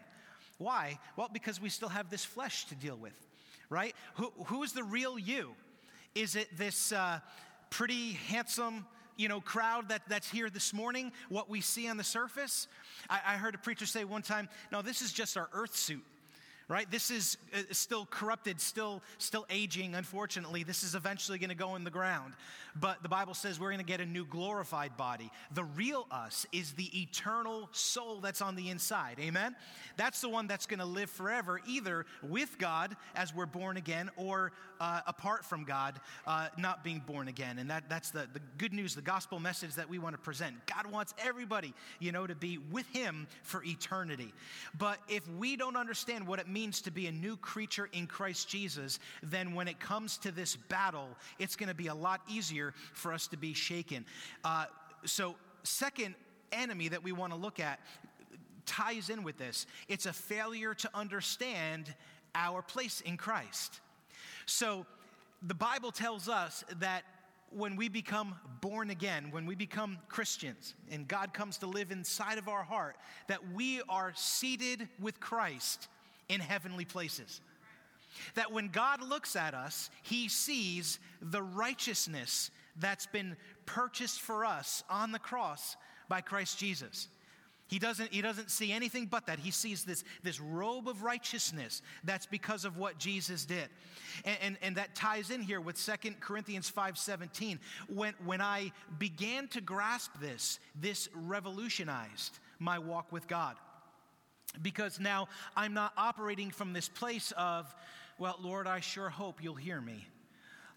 Why? 0.57 0.99
Well, 1.15 1.29
because 1.31 1.61
we 1.61 1.69
still 1.69 1.87
have 1.87 2.09
this 2.09 2.25
flesh 2.25 2.65
to 2.65 2.75
deal 2.75 2.97
with, 2.97 3.15
right? 3.69 3.95
Who, 4.15 4.33
who's 4.47 4.73
the 4.73 4.83
real 4.83 5.17
you? 5.17 5.55
Is 6.15 6.35
it 6.35 6.49
this 6.57 6.91
uh, 6.91 7.21
pretty, 7.69 8.11
handsome, 8.27 8.87
you 9.17 9.27
know, 9.27 9.41
crowd 9.41 9.89
that, 9.89 10.03
that's 10.07 10.29
here 10.29 10.49
this 10.49 10.73
morning, 10.73 11.11
what 11.29 11.49
we 11.49 11.59
see 11.61 11.89
on 11.89 11.97
the 11.97 12.03
surface. 12.03 12.67
I, 13.09 13.19
I 13.25 13.37
heard 13.37 13.55
a 13.55 13.57
preacher 13.57 13.85
say 13.85 14.05
one 14.05 14.21
time, 14.21 14.47
no, 14.71 14.81
this 14.81 15.01
is 15.01 15.11
just 15.11 15.35
our 15.37 15.49
earth 15.53 15.75
suit 15.75 16.03
right? 16.69 16.89
This 16.91 17.11
is 17.11 17.37
uh, 17.53 17.59
still 17.71 18.05
corrupted 18.05 18.59
still 18.59 19.01
still 19.17 19.45
aging. 19.49 19.95
Unfortunately 19.95 20.63
this 20.63 20.83
is 20.83 20.95
eventually 20.95 21.39
going 21.39 21.49
to 21.49 21.55
go 21.55 21.75
in 21.75 21.83
the 21.83 21.91
ground. 21.91 22.33
But 22.79 23.01
the 23.01 23.09
bible 23.09 23.33
says 23.33 23.59
we're 23.59 23.71
going 23.71 23.79
to 23.79 23.85
get 23.85 24.01
a 24.01 24.05
new 24.05 24.25
glorified 24.25 24.97
body. 24.97 25.31
The 25.53 25.63
real 25.63 26.07
us 26.11 26.45
is 26.51 26.73
the 26.73 27.01
eternal 27.01 27.69
soul 27.71 28.19
that's 28.19 28.41
on 28.41 28.55
the 28.55 28.69
inside. 28.69 29.17
Amen? 29.19 29.55
That's 29.95 30.21
the 30.21 30.29
one 30.29 30.47
that's 30.47 30.65
going 30.65 30.79
to 30.79 30.85
live 30.85 31.09
forever 31.09 31.61
either 31.65 32.05
with 32.21 32.57
god 32.57 32.95
as 33.15 33.33
we're 33.33 33.45
born 33.45 33.77
again 33.77 34.09
or 34.17 34.51
uh, 34.79 35.01
apart 35.07 35.45
from 35.45 35.63
god 35.63 35.99
uh, 36.25 36.49
not 36.57 36.83
being 36.83 37.01
born 37.05 37.29
again. 37.29 37.59
And 37.59 37.69
that, 37.69 37.89
that's 37.89 38.11
the, 38.11 38.27
the 38.33 38.41
good 38.57 38.73
news 38.73 38.93
the 38.93 39.01
gospel 39.01 39.39
message 39.39 39.75
that 39.75 39.89
we 39.89 39.99
want 39.99 40.15
to 40.15 40.21
present. 40.21 40.55
God 40.65 40.91
wants 40.91 41.13
everybody 41.23 41.73
you 41.99 42.11
know 42.11 42.27
to 42.27 42.35
be 42.35 42.57
with 42.57 42.87
him 42.87 43.27
for 43.43 43.63
eternity. 43.63 44.33
But 44.77 44.99
if 45.07 45.27
we 45.29 45.55
don't 45.55 45.77
understand 45.77 46.27
what 46.27 46.39
it 46.39 46.47
means 46.47 46.56
means 46.57 46.81
to 46.81 46.89
be 46.89 47.05
a 47.05 47.11
new 47.11 47.37
creature 47.37 47.87
in 47.93 48.07
Christ 48.07 48.49
Jesus, 48.49 48.99
then 49.21 49.53
when 49.53 49.67
it 49.67 49.79
comes 49.79 50.17
to 50.17 50.31
this 50.31 50.55
battle, 50.55 51.09
it's 51.37 51.55
going 51.55 51.69
to 51.69 51.75
be 51.75 51.85
a 51.85 51.93
lot 51.93 52.19
easier 52.27 52.73
for 52.93 53.13
us 53.13 53.27
to 53.27 53.37
be 53.37 53.53
shaken. 53.53 54.03
Uh, 54.43 54.65
so, 55.05 55.35
second 55.61 56.15
enemy 56.51 56.87
that 56.87 57.03
we 57.03 57.11
want 57.11 57.31
to 57.31 57.37
look 57.37 57.59
at 57.59 57.79
ties 58.65 59.09
in 59.11 59.21
with 59.21 59.37
this 59.37 59.67
it's 59.87 60.07
a 60.07 60.13
failure 60.13 60.73
to 60.73 60.89
understand 60.95 61.93
our 62.33 62.63
place 62.63 63.01
in 63.01 63.17
Christ. 63.17 63.79
So, 64.47 64.87
the 65.43 65.53
Bible 65.53 65.91
tells 65.91 66.27
us 66.27 66.63
that 66.79 67.03
when 67.51 67.75
we 67.75 67.87
become 67.87 68.33
born 68.61 68.89
again, 68.89 69.27
when 69.29 69.45
we 69.45 69.53
become 69.53 69.99
Christians, 70.09 70.73
and 70.89 71.07
God 71.07 71.35
comes 71.35 71.59
to 71.59 71.67
live 71.67 71.91
inside 71.91 72.39
of 72.39 72.47
our 72.47 72.63
heart, 72.63 72.95
that 73.27 73.51
we 73.53 73.79
are 73.87 74.11
seated 74.15 74.89
with 74.99 75.19
Christ 75.19 75.87
in 76.29 76.39
heavenly 76.39 76.85
places. 76.85 77.41
That 78.35 78.51
when 78.51 78.69
God 78.69 79.01
looks 79.01 79.35
at 79.35 79.53
us, 79.53 79.89
he 80.03 80.27
sees 80.27 80.99
the 81.21 81.41
righteousness 81.41 82.51
that's 82.79 83.07
been 83.07 83.35
purchased 83.65 84.21
for 84.21 84.45
us 84.45 84.83
on 84.89 85.11
the 85.11 85.19
cross 85.19 85.75
by 86.09 86.21
Christ 86.21 86.57
Jesus. 86.57 87.09
He 87.67 87.79
doesn't, 87.79 88.13
he 88.13 88.21
doesn't 88.21 88.49
see 88.49 88.71
anything 88.71 89.07
but 89.07 89.25
that. 89.25 89.39
He 89.39 89.51
sees 89.51 89.83
this, 89.83 90.05
this 90.23 90.39
robe 90.39 90.87
of 90.87 91.03
righteousness 91.03 91.81
that's 92.05 92.25
because 92.25 92.63
of 92.63 92.77
what 92.77 92.97
Jesus 92.97 93.43
did. 93.45 93.67
And, 94.23 94.37
and, 94.41 94.57
and 94.61 94.75
that 94.77 94.95
ties 94.95 95.31
in 95.31 95.41
here 95.41 95.59
with 95.59 95.75
2 95.83 96.11
Corinthians 96.21 96.71
5.17. 96.71 97.59
When, 97.93 98.13
when 98.23 98.39
I 98.39 98.71
began 98.97 99.49
to 99.49 99.59
grasp 99.59 100.11
this, 100.21 100.59
this 100.79 101.09
revolutionized 101.13 102.39
my 102.59 102.79
walk 102.79 103.11
with 103.11 103.27
God 103.27 103.57
because 104.61 104.99
now 104.99 105.27
I'm 105.55 105.73
not 105.73 105.93
operating 105.97 106.51
from 106.51 106.73
this 106.73 106.89
place 106.89 107.31
of, 107.37 107.73
well, 108.17 108.37
Lord, 108.41 108.67
I 108.67 108.79
sure 108.79 109.09
hope 109.09 109.43
you'll 109.43 109.55
hear 109.55 109.79
me. 109.79 110.07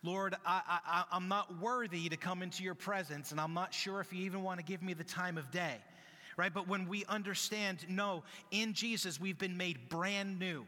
Lord, 0.02 0.34
I, 0.46 0.80
I, 0.86 1.04
I'm 1.12 1.28
not 1.28 1.60
worthy 1.60 2.08
to 2.08 2.16
come 2.16 2.42
into 2.42 2.62
your 2.62 2.74
presence, 2.74 3.32
and 3.32 3.40
I'm 3.40 3.52
not 3.52 3.74
sure 3.74 4.00
if 4.00 4.12
you 4.12 4.24
even 4.24 4.42
want 4.42 4.58
to 4.58 4.64
give 4.64 4.82
me 4.82 4.94
the 4.94 5.04
time 5.04 5.36
of 5.36 5.50
day, 5.50 5.76
right? 6.36 6.52
But 6.52 6.68
when 6.68 6.88
we 6.88 7.04
understand, 7.06 7.84
no, 7.88 8.22
in 8.50 8.72
Jesus, 8.72 9.20
we've 9.20 9.38
been 9.38 9.56
made 9.56 9.88
brand 9.90 10.38
new. 10.38 10.66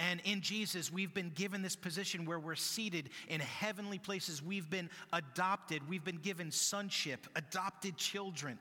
And 0.00 0.20
in 0.24 0.40
Jesus, 0.40 0.92
we've 0.92 1.14
been 1.14 1.30
given 1.34 1.62
this 1.62 1.76
position 1.76 2.24
where 2.24 2.40
we're 2.40 2.56
seated 2.56 3.10
in 3.28 3.40
heavenly 3.40 3.98
places. 3.98 4.42
We've 4.42 4.68
been 4.68 4.90
adopted. 5.12 5.88
We've 5.88 6.02
been 6.02 6.16
given 6.16 6.50
sonship, 6.50 7.26
adopted 7.36 7.96
children 7.96 8.58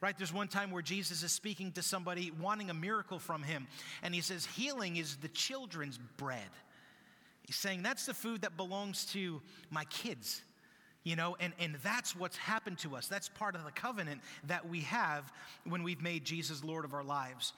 Right? 0.00 0.16
There's 0.16 0.32
one 0.32 0.48
time 0.48 0.70
where 0.70 0.82
Jesus 0.82 1.22
is 1.22 1.32
speaking 1.32 1.72
to 1.72 1.82
somebody 1.82 2.30
wanting 2.40 2.70
a 2.70 2.74
miracle 2.74 3.18
from 3.18 3.42
him, 3.42 3.66
and 4.02 4.14
he 4.14 4.20
says, 4.20 4.46
Healing 4.46 4.96
is 4.96 5.16
the 5.16 5.28
children's 5.28 5.98
bread. 6.16 6.50
He's 7.42 7.56
saying, 7.56 7.82
That's 7.82 8.06
the 8.06 8.14
food 8.14 8.42
that 8.42 8.56
belongs 8.56 9.06
to 9.12 9.42
my 9.70 9.84
kids. 9.86 10.42
You 11.04 11.16
know, 11.16 11.36
and, 11.40 11.52
and 11.58 11.76
that's 11.82 12.16
what's 12.16 12.36
happened 12.36 12.78
to 12.80 12.96
us. 12.96 13.06
That's 13.06 13.28
part 13.28 13.54
of 13.54 13.64
the 13.64 13.70
covenant 13.70 14.20
that 14.46 14.68
we 14.68 14.80
have 14.80 15.32
when 15.64 15.82
we've 15.82 16.02
made 16.02 16.24
Jesus 16.24 16.64
Lord 16.64 16.84
of 16.84 16.92
our 16.92 17.04
lives. 17.04 17.52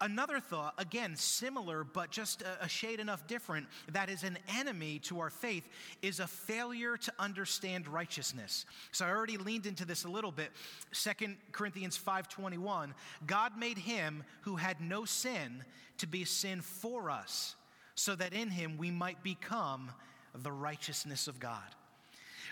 Another 0.00 0.40
thought, 0.40 0.74
again, 0.78 1.14
similar, 1.16 1.84
but 1.84 2.10
just 2.10 2.42
a, 2.42 2.64
a 2.64 2.68
shade 2.68 2.98
enough 2.98 3.26
different, 3.26 3.66
that 3.92 4.10
is 4.10 4.24
an 4.24 4.36
enemy 4.58 4.98
to 5.04 5.20
our 5.20 5.30
faith, 5.30 5.68
is 6.02 6.18
a 6.18 6.26
failure 6.26 6.96
to 6.96 7.12
understand 7.18 7.86
righteousness. 7.86 8.66
So 8.90 9.06
I 9.06 9.10
already 9.10 9.38
leaned 9.38 9.66
into 9.66 9.84
this 9.84 10.04
a 10.04 10.08
little 10.08 10.32
bit. 10.32 10.50
Second 10.90 11.36
Corinthians 11.52 11.98
5.21, 11.98 12.92
God 13.26 13.56
made 13.56 13.78
him 13.78 14.24
who 14.42 14.56
had 14.56 14.80
no 14.80 15.04
sin 15.04 15.64
to 15.98 16.06
be 16.08 16.24
sin 16.24 16.60
for 16.60 17.10
us, 17.10 17.54
so 17.94 18.16
that 18.16 18.32
in 18.32 18.50
him 18.50 18.76
we 18.76 18.90
might 18.90 19.22
become 19.22 19.92
the 20.34 20.50
righteousness 20.50 21.28
of 21.28 21.38
God 21.38 21.62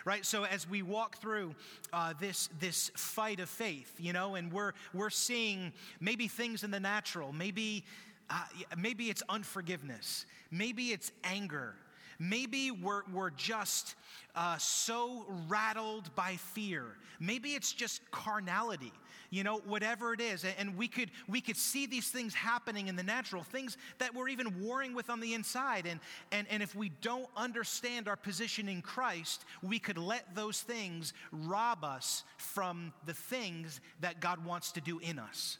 right? 0.04 0.24
So 0.24 0.44
as 0.44 0.68
we 0.68 0.82
walk 0.82 1.16
through 1.18 1.54
uh, 1.92 2.14
this, 2.20 2.48
this 2.58 2.90
fight 2.94 3.40
of 3.40 3.48
faith, 3.48 3.92
you 3.98 4.12
know, 4.12 4.34
and 4.34 4.52
we're, 4.52 4.72
we're 4.94 5.10
seeing 5.10 5.72
maybe 6.00 6.28
things 6.28 6.64
in 6.64 6.70
the 6.70 6.80
natural, 6.80 7.32
maybe, 7.32 7.84
uh, 8.28 8.42
maybe 8.76 9.10
it's 9.10 9.22
unforgiveness, 9.28 10.26
maybe 10.50 10.88
it's 10.88 11.12
anger, 11.24 11.74
maybe 12.20 12.70
we're, 12.70 13.02
we're 13.12 13.30
just 13.30 13.96
uh, 14.36 14.56
so 14.58 15.26
rattled 15.48 16.14
by 16.14 16.36
fear, 16.36 16.84
maybe 17.18 17.54
it's 17.54 17.72
just 17.72 18.08
carnality 18.12 18.92
you 19.30 19.44
know, 19.44 19.58
whatever 19.58 20.12
it 20.12 20.20
is. 20.20 20.44
And 20.58 20.76
we 20.76 20.88
could, 20.88 21.10
we 21.28 21.40
could 21.40 21.56
see 21.56 21.86
these 21.86 22.08
things 22.08 22.34
happening 22.34 22.88
in 22.88 22.96
the 22.96 23.02
natural, 23.02 23.42
things 23.42 23.76
that 23.98 24.14
we're 24.14 24.28
even 24.28 24.60
warring 24.60 24.92
with 24.94 25.08
on 25.08 25.20
the 25.20 25.34
inside. 25.34 25.86
And, 25.86 26.00
and, 26.32 26.46
and 26.50 26.62
if 26.62 26.74
we 26.74 26.90
don't 27.00 27.28
understand 27.36 28.08
our 28.08 28.16
position 28.16 28.68
in 28.68 28.82
Christ, 28.82 29.44
we 29.62 29.78
could 29.78 29.98
let 29.98 30.34
those 30.34 30.60
things 30.60 31.12
rob 31.30 31.84
us 31.84 32.24
from 32.36 32.92
the 33.06 33.14
things 33.14 33.80
that 34.00 34.20
God 34.20 34.44
wants 34.44 34.72
to 34.72 34.80
do 34.80 34.98
in 34.98 35.18
us 35.18 35.58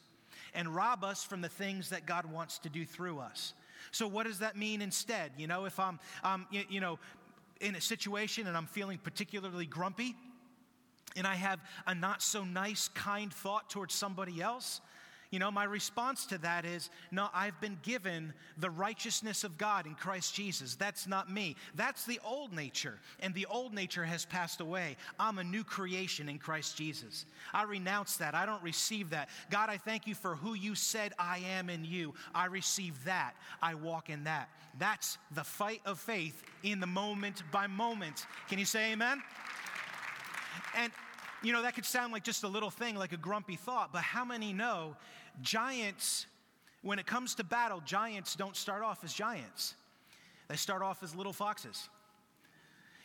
and 0.53 0.75
rob 0.75 1.05
us 1.05 1.23
from 1.23 1.41
the 1.41 1.49
things 1.49 1.91
that 1.91 2.07
God 2.07 2.27
wants 2.27 2.59
to 2.59 2.69
do 2.69 2.85
through 2.85 3.21
us. 3.21 3.55
So, 3.91 4.07
what 4.07 4.27
does 4.27 4.39
that 4.41 4.57
mean 4.57 4.83
instead? 4.83 5.33
You 5.37 5.47
know, 5.47 5.65
if 5.65 5.79
I'm, 5.79 5.99
um, 6.25 6.47
you, 6.51 6.63
you 6.69 6.81
know, 6.81 6.99
in 7.61 7.75
a 7.75 7.81
situation 7.81 8.47
and 8.47 8.57
I'm 8.57 8.67
feeling 8.67 8.99
particularly 8.99 9.67
grumpy, 9.67 10.17
and 11.17 11.27
I 11.27 11.35
have 11.35 11.61
a 11.87 11.95
not 11.95 12.23
so 12.23 12.45
nice, 12.45 12.89
kind 12.89 13.33
thought 13.33 13.69
towards 13.69 13.95
somebody 13.95 14.41
else, 14.41 14.81
you 15.31 15.39
know, 15.39 15.51
my 15.51 15.63
response 15.63 16.27
to 16.27 16.39
that 16.39 16.65
is 16.65 16.91
no, 17.13 17.29
I've 17.33 17.61
been 17.61 17.79
given 17.83 18.33
the 18.59 18.71
righteousness 18.71 19.45
of 19.45 19.57
God 19.57 19.87
in 19.87 19.95
Christ 19.95 20.35
Jesus. 20.35 20.75
That's 20.75 21.07
not 21.07 21.31
me. 21.31 21.55
That's 21.77 22.05
the 22.05 22.19
old 22.25 22.53
nature, 22.53 22.99
and 23.21 23.33
the 23.33 23.47
old 23.47 23.73
nature 23.73 24.05
has 24.05 24.25
passed 24.25 24.61
away. 24.61 24.97
I'm 25.21 25.39
a 25.39 25.45
new 25.45 25.63
creation 25.63 26.29
in 26.29 26.39
Christ 26.39 26.77
Jesus. 26.77 27.27
I 27.55 27.63
renounce 27.63 28.17
that. 28.17 28.35
I 28.35 28.45
don't 28.45 28.63
receive 28.63 29.11
that. 29.11 29.29
God, 29.51 29.71
I 29.71 29.77
thank 29.77 30.09
you 30.09 30.17
for 30.17 30.35
who 30.35 30.55
you 30.55 30.75
said 30.75 31.13
I 31.17 31.39
am 31.39 31.71
in 31.71 31.85
you. 31.85 32.13
I 32.35 32.47
receive 32.47 33.05
that. 33.05 33.35
I 33.63 33.75
walk 33.75 34.11
in 34.11 34.25
that. 34.25 34.49
That's 34.79 35.17
the 35.35 35.45
fight 35.45 35.81
of 35.85 36.01
faith 36.01 36.43
in 36.65 36.81
the 36.81 36.87
moment 36.87 37.45
by 37.53 37.69
moment. 37.69 38.27
Can 38.49 38.59
you 38.59 38.65
say 38.65 38.93
amen? 38.93 39.23
And, 40.77 40.93
you 41.43 41.53
know, 41.53 41.63
that 41.63 41.75
could 41.75 41.85
sound 41.85 42.13
like 42.13 42.25
just 42.25 42.45
a 42.45 42.49
little 42.49 42.71
thing, 42.71 42.97
like 42.97 43.13
a 43.13 43.17
grumpy 43.17 43.57
thought, 43.57 43.93
but 43.93 44.03
how 44.03 44.25
many 44.25 44.53
know 44.53 44.97
giants, 45.43 46.27
when 46.83 46.99
it 46.99 47.07
comes 47.07 47.35
to 47.37 47.45
battle, 47.45 47.83
giants 47.85 48.35
don't 48.37 48.57
start 48.57 48.83
off 48.83 49.05
as 49.05 49.13
giants, 49.13 49.75
they 50.49 50.57
start 50.57 50.83
off 50.83 51.03
as 51.03 51.15
little 51.15 51.33
foxes. 51.33 51.89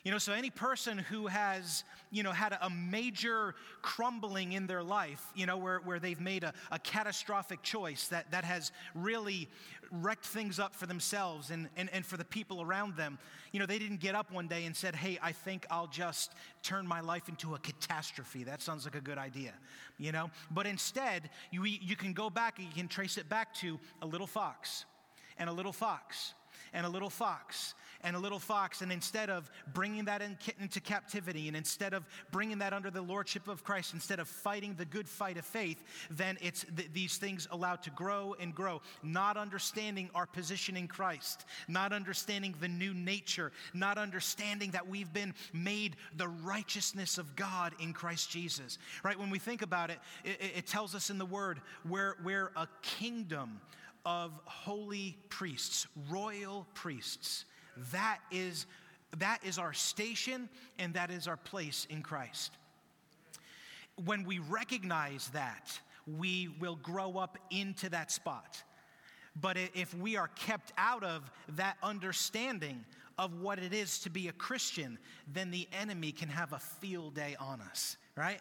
You 0.05 0.11
know, 0.11 0.19
so 0.19 0.33
any 0.33 0.51
person 0.51 0.99
who 0.99 1.25
has, 1.25 1.83
you 2.11 2.21
know, 2.21 2.31
had 2.31 2.55
a 2.61 2.69
major 2.69 3.55
crumbling 3.81 4.51
in 4.51 4.67
their 4.67 4.83
life, 4.83 5.31
you 5.33 5.47
know, 5.47 5.57
where, 5.57 5.79
where 5.79 5.97
they've 5.97 6.21
made 6.21 6.43
a, 6.43 6.53
a 6.71 6.77
catastrophic 6.77 7.63
choice 7.63 8.07
that, 8.09 8.29
that 8.29 8.45
has 8.45 8.71
really 8.93 9.49
wrecked 9.91 10.25
things 10.25 10.59
up 10.59 10.75
for 10.75 10.85
themselves 10.85 11.49
and, 11.49 11.69
and, 11.75 11.89
and 11.91 12.05
for 12.05 12.17
the 12.17 12.23
people 12.23 12.61
around 12.61 12.95
them, 12.95 13.17
you 13.51 13.59
know, 13.59 13.65
they 13.65 13.79
didn't 13.79 13.99
get 13.99 14.13
up 14.13 14.31
one 14.31 14.47
day 14.47 14.65
and 14.65 14.75
said, 14.75 14.95
hey, 14.95 15.17
I 15.23 15.31
think 15.31 15.65
I'll 15.71 15.87
just 15.87 16.33
turn 16.61 16.85
my 16.85 17.01
life 17.01 17.27
into 17.27 17.55
a 17.55 17.59
catastrophe. 17.59 18.43
That 18.43 18.61
sounds 18.61 18.85
like 18.85 18.95
a 18.95 19.01
good 19.01 19.17
idea, 19.17 19.53
you 19.97 20.11
know? 20.11 20.29
But 20.51 20.67
instead, 20.67 21.31
you, 21.49 21.63
you 21.63 21.95
can 21.95 22.13
go 22.13 22.29
back 22.29 22.59
and 22.59 22.67
you 22.67 22.73
can 22.75 22.87
trace 22.87 23.17
it 23.17 23.27
back 23.27 23.55
to 23.55 23.79
a 24.03 24.05
little 24.05 24.27
fox 24.27 24.85
and 25.39 25.49
a 25.49 25.53
little 25.53 25.73
fox 25.73 26.35
and 26.75 26.85
a 26.85 26.89
little 26.89 27.09
fox 27.09 27.73
and 28.01 28.15
a 28.15 28.19
little 28.19 28.37
fox. 28.37 28.81
And 28.81 28.91
instead 28.91 29.29
of 29.29 29.49
bringing 29.73 30.05
that 30.05 30.21
in, 30.21 30.37
into 30.59 30.79
captivity 30.79 31.47
and 31.47 31.57
instead 31.57 31.93
of 31.93 32.05
bringing 32.31 32.59
that 32.59 32.73
under 32.73 32.91
the 32.91 33.01
lordship 33.01 33.47
of 33.47 33.63
Christ, 33.63 33.93
instead 33.93 34.19
of 34.19 34.27
fighting 34.27 34.75
the 34.75 34.85
good 34.85 35.09
fight 35.09 35.37
of 35.37 35.45
faith, 35.45 35.83
then 36.11 36.37
it's 36.41 36.65
th- 36.75 36.89
these 36.93 37.17
things 37.17 37.47
allowed 37.49 37.81
to 37.83 37.89
grow 37.91 38.35
and 38.39 38.53
grow, 38.53 38.81
not 39.01 39.37
understanding 39.37 40.09
our 40.13 40.27
position 40.27 40.77
in 40.77 40.87
Christ, 40.87 41.45
not 41.67 41.93
understanding 41.93 42.53
the 42.59 42.67
new 42.67 42.93
nature, 42.93 43.51
not 43.73 43.97
understanding 43.97 44.71
that 44.71 44.87
we've 44.87 45.11
been 45.13 45.33
made 45.53 45.95
the 46.17 46.27
righteousness 46.27 47.17
of 47.17 47.35
God 47.35 47.73
in 47.79 47.93
Christ 47.93 48.29
Jesus. 48.29 48.77
Right? 49.03 49.17
When 49.17 49.29
we 49.29 49.39
think 49.39 49.61
about 49.61 49.89
it, 49.89 49.99
it, 50.23 50.51
it 50.57 50.67
tells 50.67 50.93
us 50.93 51.09
in 51.09 51.17
the 51.17 51.25
word, 51.25 51.61
we're, 51.87 52.15
we're 52.23 52.51
a 52.57 52.67
kingdom 52.81 53.61
of 54.05 54.31
holy 54.45 55.17
priests, 55.29 55.87
royal 56.09 56.67
priests. 56.73 57.45
That 57.91 58.19
is, 58.31 58.65
that 59.17 59.39
is 59.43 59.57
our 59.57 59.73
station 59.73 60.49
and 60.79 60.93
that 60.93 61.11
is 61.11 61.27
our 61.27 61.37
place 61.37 61.87
in 61.89 62.01
Christ. 62.01 62.51
When 64.03 64.23
we 64.25 64.39
recognize 64.39 65.29
that, 65.29 65.79
we 66.17 66.49
will 66.59 66.75
grow 66.75 67.17
up 67.17 67.37
into 67.49 67.89
that 67.89 68.11
spot. 68.11 68.61
But 69.39 69.57
if 69.73 69.93
we 69.93 70.15
are 70.15 70.29
kept 70.29 70.71
out 70.77 71.03
of 71.03 71.29
that 71.55 71.77
understanding 71.83 72.85
of 73.17 73.41
what 73.41 73.59
it 73.59 73.73
is 73.73 73.99
to 73.99 74.09
be 74.09 74.27
a 74.27 74.31
Christian, 74.33 74.97
then 75.33 75.51
the 75.51 75.67
enemy 75.73 76.11
can 76.11 76.29
have 76.29 76.53
a 76.53 76.59
field 76.59 77.15
day 77.15 77.35
on 77.39 77.61
us, 77.61 77.97
right? 78.15 78.39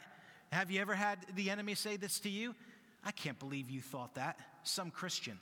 Have 0.53 0.71
you 0.71 0.81
ever 0.81 0.95
had 0.95 1.19
the 1.35 1.51
enemy 1.51 1.75
say 1.75 1.97
this 1.97 2.21
to 2.21 2.29
you? 2.29 2.55
I 3.05 3.11
can't 3.11 3.39
believe 3.39 3.71
you 3.71 3.81
thought 3.81 4.15
that. 4.15 4.39
Some 4.63 4.91
Christian. 4.91 5.39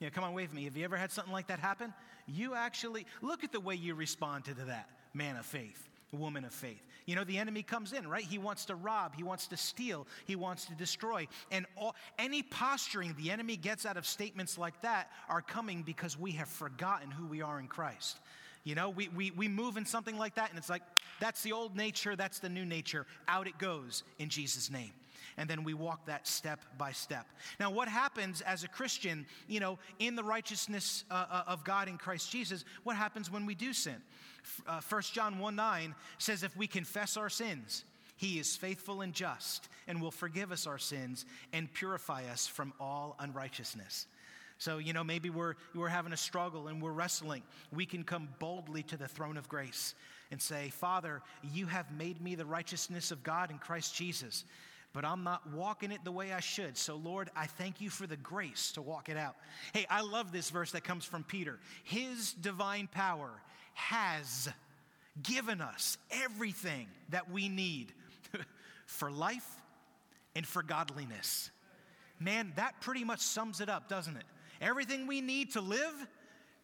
You 0.00 0.06
know, 0.06 0.10
come 0.10 0.24
on, 0.24 0.32
wave 0.32 0.52
me. 0.52 0.64
Have 0.64 0.76
you 0.76 0.84
ever 0.84 0.96
had 0.96 1.12
something 1.12 1.32
like 1.32 1.48
that 1.48 1.60
happen? 1.60 1.92
You 2.26 2.54
actually, 2.54 3.06
look 3.20 3.44
at 3.44 3.52
the 3.52 3.60
way 3.60 3.74
you 3.74 3.94
responded 3.94 4.56
to 4.56 4.64
that 4.64 4.88
man 5.12 5.36
of 5.36 5.44
faith, 5.44 5.88
woman 6.12 6.44
of 6.44 6.52
faith. 6.52 6.82
You 7.04 7.16
know, 7.16 7.24
the 7.24 7.38
enemy 7.38 7.62
comes 7.62 7.92
in, 7.92 8.08
right? 8.08 8.24
He 8.24 8.38
wants 8.38 8.64
to 8.66 8.74
rob, 8.74 9.14
he 9.14 9.22
wants 9.22 9.46
to 9.48 9.56
steal, 9.56 10.06
he 10.26 10.36
wants 10.36 10.64
to 10.66 10.74
destroy. 10.74 11.28
And 11.50 11.66
all, 11.76 11.94
any 12.18 12.42
posturing 12.42 13.14
the 13.18 13.30
enemy 13.30 13.56
gets 13.56 13.84
out 13.84 13.96
of 13.96 14.06
statements 14.06 14.56
like 14.56 14.80
that 14.80 15.10
are 15.28 15.42
coming 15.42 15.82
because 15.82 16.18
we 16.18 16.32
have 16.32 16.48
forgotten 16.48 17.10
who 17.10 17.26
we 17.26 17.42
are 17.42 17.60
in 17.60 17.66
Christ. 17.66 18.18
You 18.64 18.74
know, 18.74 18.90
we, 18.90 19.08
we, 19.08 19.30
we 19.30 19.48
move 19.48 19.76
in 19.76 19.86
something 19.86 20.18
like 20.18 20.34
that, 20.34 20.50
and 20.50 20.58
it's 20.58 20.68
like, 20.68 20.82
that's 21.18 21.42
the 21.42 21.52
old 21.52 21.76
nature, 21.76 22.16
that's 22.16 22.38
the 22.38 22.48
new 22.48 22.64
nature. 22.64 23.06
Out 23.28 23.46
it 23.46 23.58
goes 23.58 24.02
in 24.18 24.28
Jesus' 24.28 24.70
name 24.70 24.92
and 25.36 25.48
then 25.48 25.64
we 25.64 25.74
walk 25.74 26.06
that 26.06 26.26
step 26.26 26.60
by 26.76 26.92
step. 26.92 27.26
Now, 27.58 27.70
what 27.70 27.88
happens 27.88 28.40
as 28.42 28.64
a 28.64 28.68
Christian, 28.68 29.26
you 29.48 29.60
know, 29.60 29.78
in 29.98 30.16
the 30.16 30.24
righteousness 30.24 31.04
uh, 31.10 31.26
uh 31.30 31.42
of 31.46 31.64
God 31.64 31.88
in 31.88 31.96
Christ 31.96 32.30
Jesus, 32.30 32.64
what 32.82 32.96
happens 32.96 33.30
when 33.30 33.46
we 33.46 33.54
do 33.54 33.72
sin? 33.72 33.96
Uh, 34.66 34.80
1 34.86 35.02
John 35.12 35.38
1 35.38 35.56
9 35.56 35.94
says, 36.18 36.42
If 36.42 36.56
we 36.56 36.66
confess 36.66 37.16
our 37.16 37.30
sins, 37.30 37.84
he 38.16 38.38
is 38.38 38.54
faithful 38.54 39.00
and 39.00 39.14
just 39.14 39.68
and 39.88 40.00
will 40.00 40.10
forgive 40.10 40.52
us 40.52 40.66
our 40.66 40.78
sins 40.78 41.24
and 41.54 41.72
purify 41.72 42.24
us 42.30 42.46
from 42.46 42.72
all 42.78 43.16
unrighteousness. 43.18 44.06
So, 44.60 44.76
you 44.76 44.92
know, 44.92 45.02
maybe 45.02 45.30
we're, 45.30 45.54
we're 45.74 45.88
having 45.88 46.12
a 46.12 46.18
struggle 46.18 46.68
and 46.68 46.82
we're 46.82 46.92
wrestling. 46.92 47.42
We 47.72 47.86
can 47.86 48.04
come 48.04 48.28
boldly 48.38 48.82
to 48.84 48.96
the 48.98 49.08
throne 49.08 49.38
of 49.38 49.48
grace 49.48 49.94
and 50.30 50.40
say, 50.40 50.68
Father, 50.68 51.22
you 51.52 51.66
have 51.66 51.90
made 51.90 52.20
me 52.20 52.34
the 52.34 52.44
righteousness 52.44 53.10
of 53.10 53.22
God 53.22 53.50
in 53.50 53.58
Christ 53.58 53.94
Jesus 53.94 54.44
but 54.92 55.04
I'm 55.04 55.22
not 55.22 55.48
walking 55.52 55.92
it 55.92 56.00
the 56.02 56.10
way 56.10 56.32
I 56.32 56.40
should. 56.40 56.76
So, 56.76 56.96
Lord, 56.96 57.30
I 57.36 57.46
thank 57.46 57.80
you 57.80 57.90
for 57.90 58.08
the 58.08 58.16
grace 58.16 58.72
to 58.72 58.82
walk 58.82 59.08
it 59.08 59.16
out. 59.16 59.36
Hey, 59.72 59.86
I 59.88 60.00
love 60.00 60.32
this 60.32 60.50
verse 60.50 60.72
that 60.72 60.82
comes 60.82 61.04
from 61.04 61.22
Peter. 61.22 61.60
His 61.84 62.32
divine 62.32 62.88
power 62.90 63.30
has 63.74 64.48
given 65.22 65.60
us 65.60 65.96
everything 66.10 66.88
that 67.10 67.30
we 67.30 67.48
need 67.48 67.92
for 68.86 69.12
life 69.12 69.48
and 70.34 70.44
for 70.44 70.64
godliness. 70.64 71.52
Man, 72.18 72.52
that 72.56 72.80
pretty 72.80 73.04
much 73.04 73.20
sums 73.20 73.60
it 73.60 73.68
up, 73.68 73.88
doesn't 73.88 74.16
it? 74.16 74.24
Everything 74.60 75.06
we 75.06 75.20
need 75.20 75.52
to 75.52 75.60
live 75.60 76.06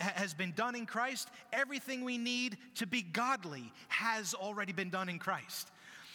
has 0.00 0.34
been 0.34 0.52
done 0.52 0.74
in 0.74 0.86
Christ. 0.86 1.28
Everything 1.52 2.04
we 2.04 2.18
need 2.18 2.58
to 2.76 2.86
be 2.86 3.02
godly 3.02 3.72
has 3.88 4.34
already 4.34 4.72
been 4.72 4.90
done 4.90 5.08
in 5.08 5.18
Christ. 5.18 5.70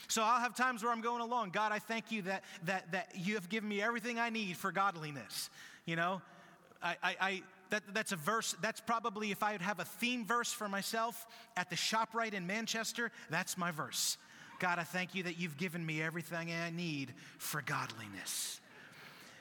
So 0.08 0.22
I'll 0.22 0.42
have 0.42 0.56
times 0.56 0.84
where 0.84 0.92
I'm 0.92 1.02
going 1.02 1.22
along. 1.22 1.52
God, 1.52 1.72
I 1.72 1.80
thank 1.80 2.12
you 2.12 2.22
that, 2.24 2.44
that, 2.66 2.92
that 2.92 3.14
you 3.16 3.36
have 3.36 3.50
given 3.50 3.70
me 3.70 3.82
everything 3.82 4.20
I 4.20 4.30
need 4.30 4.58
for 4.58 4.72
godliness. 4.72 5.50
You 5.86 5.96
know, 5.96 6.22
I, 6.84 6.96
I, 7.02 7.16
I 7.22 7.42
that, 7.72 7.84
that's 7.94 8.12
a 8.12 8.18
verse, 8.18 8.56
that's 8.62 8.82
probably 8.82 9.32
if 9.32 9.42
I 9.42 9.54
would 9.54 9.62
have 9.62 9.80
a 9.80 9.86
theme 9.86 10.26
verse 10.26 10.52
for 10.52 10.68
myself 10.68 11.26
at 11.56 11.70
the 11.70 11.76
ShopRite 11.76 12.34
in 12.34 12.46
Manchester, 12.46 13.12
that's 13.30 13.58
my 13.58 13.72
verse. 13.72 14.18
God, 14.60 14.78
I 14.78 14.84
thank 14.84 15.16
you 15.16 15.24
that 15.24 15.40
you've 15.40 15.58
given 15.58 15.84
me 15.84 16.04
everything 16.04 16.52
I 16.52 16.70
need 16.70 17.14
for 17.40 17.62
godliness. 17.64 18.61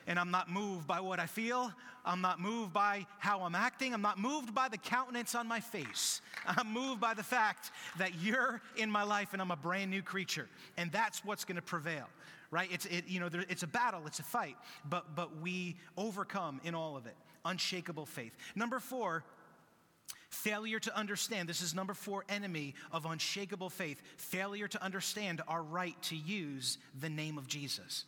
And 0.06 0.18
I'm 0.18 0.30
not 0.30 0.50
moved 0.50 0.86
by 0.86 1.00
what 1.00 1.20
I 1.20 1.26
feel. 1.26 1.72
I'm 2.04 2.20
not 2.20 2.40
moved 2.40 2.72
by 2.72 3.06
how 3.18 3.42
I'm 3.42 3.54
acting. 3.54 3.92
I'm 3.92 4.02
not 4.02 4.18
moved 4.18 4.54
by 4.54 4.68
the 4.68 4.78
countenance 4.78 5.34
on 5.34 5.46
my 5.46 5.60
face. 5.60 6.20
I'm 6.46 6.72
moved 6.72 7.00
by 7.00 7.14
the 7.14 7.22
fact 7.22 7.70
that 7.98 8.14
you're 8.20 8.60
in 8.76 8.90
my 8.90 9.02
life 9.02 9.32
and 9.32 9.42
I'm 9.42 9.50
a 9.50 9.56
brand 9.56 9.90
new 9.90 10.02
creature. 10.02 10.48
And 10.76 10.90
that's 10.90 11.24
what's 11.24 11.44
going 11.44 11.56
to 11.56 11.62
prevail, 11.62 12.08
right? 12.50 12.68
It's, 12.72 12.86
it, 12.86 13.04
you 13.06 13.20
know, 13.20 13.28
there, 13.28 13.44
it's 13.48 13.62
a 13.62 13.68
battle, 13.68 14.02
it's 14.06 14.18
a 14.18 14.24
fight, 14.24 14.56
but, 14.88 15.14
but 15.14 15.40
we 15.40 15.76
overcome 15.96 16.60
in 16.64 16.74
all 16.74 16.96
of 16.96 17.06
it. 17.06 17.16
Unshakable 17.44 18.06
faith. 18.06 18.36
Number 18.54 18.80
four, 18.80 19.24
Failure 20.30 20.78
to 20.78 20.96
understand, 20.96 21.48
this 21.48 21.60
is 21.60 21.74
number 21.74 21.92
four 21.92 22.24
enemy 22.28 22.74
of 22.92 23.04
unshakable 23.04 23.68
faith. 23.68 24.00
Failure 24.16 24.68
to 24.68 24.82
understand 24.82 25.42
our 25.48 25.60
right 25.60 26.00
to 26.02 26.14
use 26.14 26.78
the 27.00 27.08
name 27.08 27.36
of 27.36 27.48
Jesus. 27.48 28.04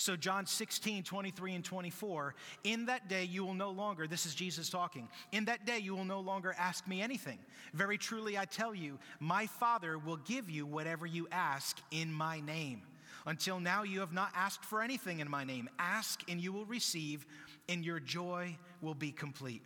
So, 0.00 0.14
John 0.14 0.46
16, 0.46 1.02
23 1.02 1.54
and 1.54 1.64
24, 1.64 2.36
in 2.62 2.86
that 2.86 3.08
day 3.08 3.24
you 3.24 3.44
will 3.44 3.54
no 3.54 3.70
longer, 3.70 4.06
this 4.06 4.26
is 4.26 4.34
Jesus 4.34 4.70
talking, 4.70 5.08
in 5.32 5.44
that 5.46 5.66
day 5.66 5.78
you 5.78 5.94
will 5.96 6.04
no 6.04 6.20
longer 6.20 6.54
ask 6.56 6.86
me 6.86 7.02
anything. 7.02 7.38
Very 7.74 7.98
truly 7.98 8.38
I 8.38 8.44
tell 8.44 8.72
you, 8.72 9.00
my 9.18 9.46
Father 9.46 9.98
will 9.98 10.18
give 10.18 10.48
you 10.48 10.66
whatever 10.66 11.04
you 11.04 11.26
ask 11.32 11.78
in 11.90 12.12
my 12.12 12.38
name. 12.40 12.82
Until 13.26 13.58
now 13.58 13.82
you 13.82 13.98
have 13.98 14.12
not 14.12 14.30
asked 14.36 14.64
for 14.64 14.82
anything 14.82 15.18
in 15.18 15.28
my 15.28 15.42
name. 15.42 15.68
Ask 15.80 16.22
and 16.30 16.40
you 16.40 16.52
will 16.52 16.64
receive, 16.66 17.26
and 17.68 17.84
your 17.84 17.98
joy 17.98 18.56
will 18.80 18.94
be 18.94 19.10
complete. 19.10 19.62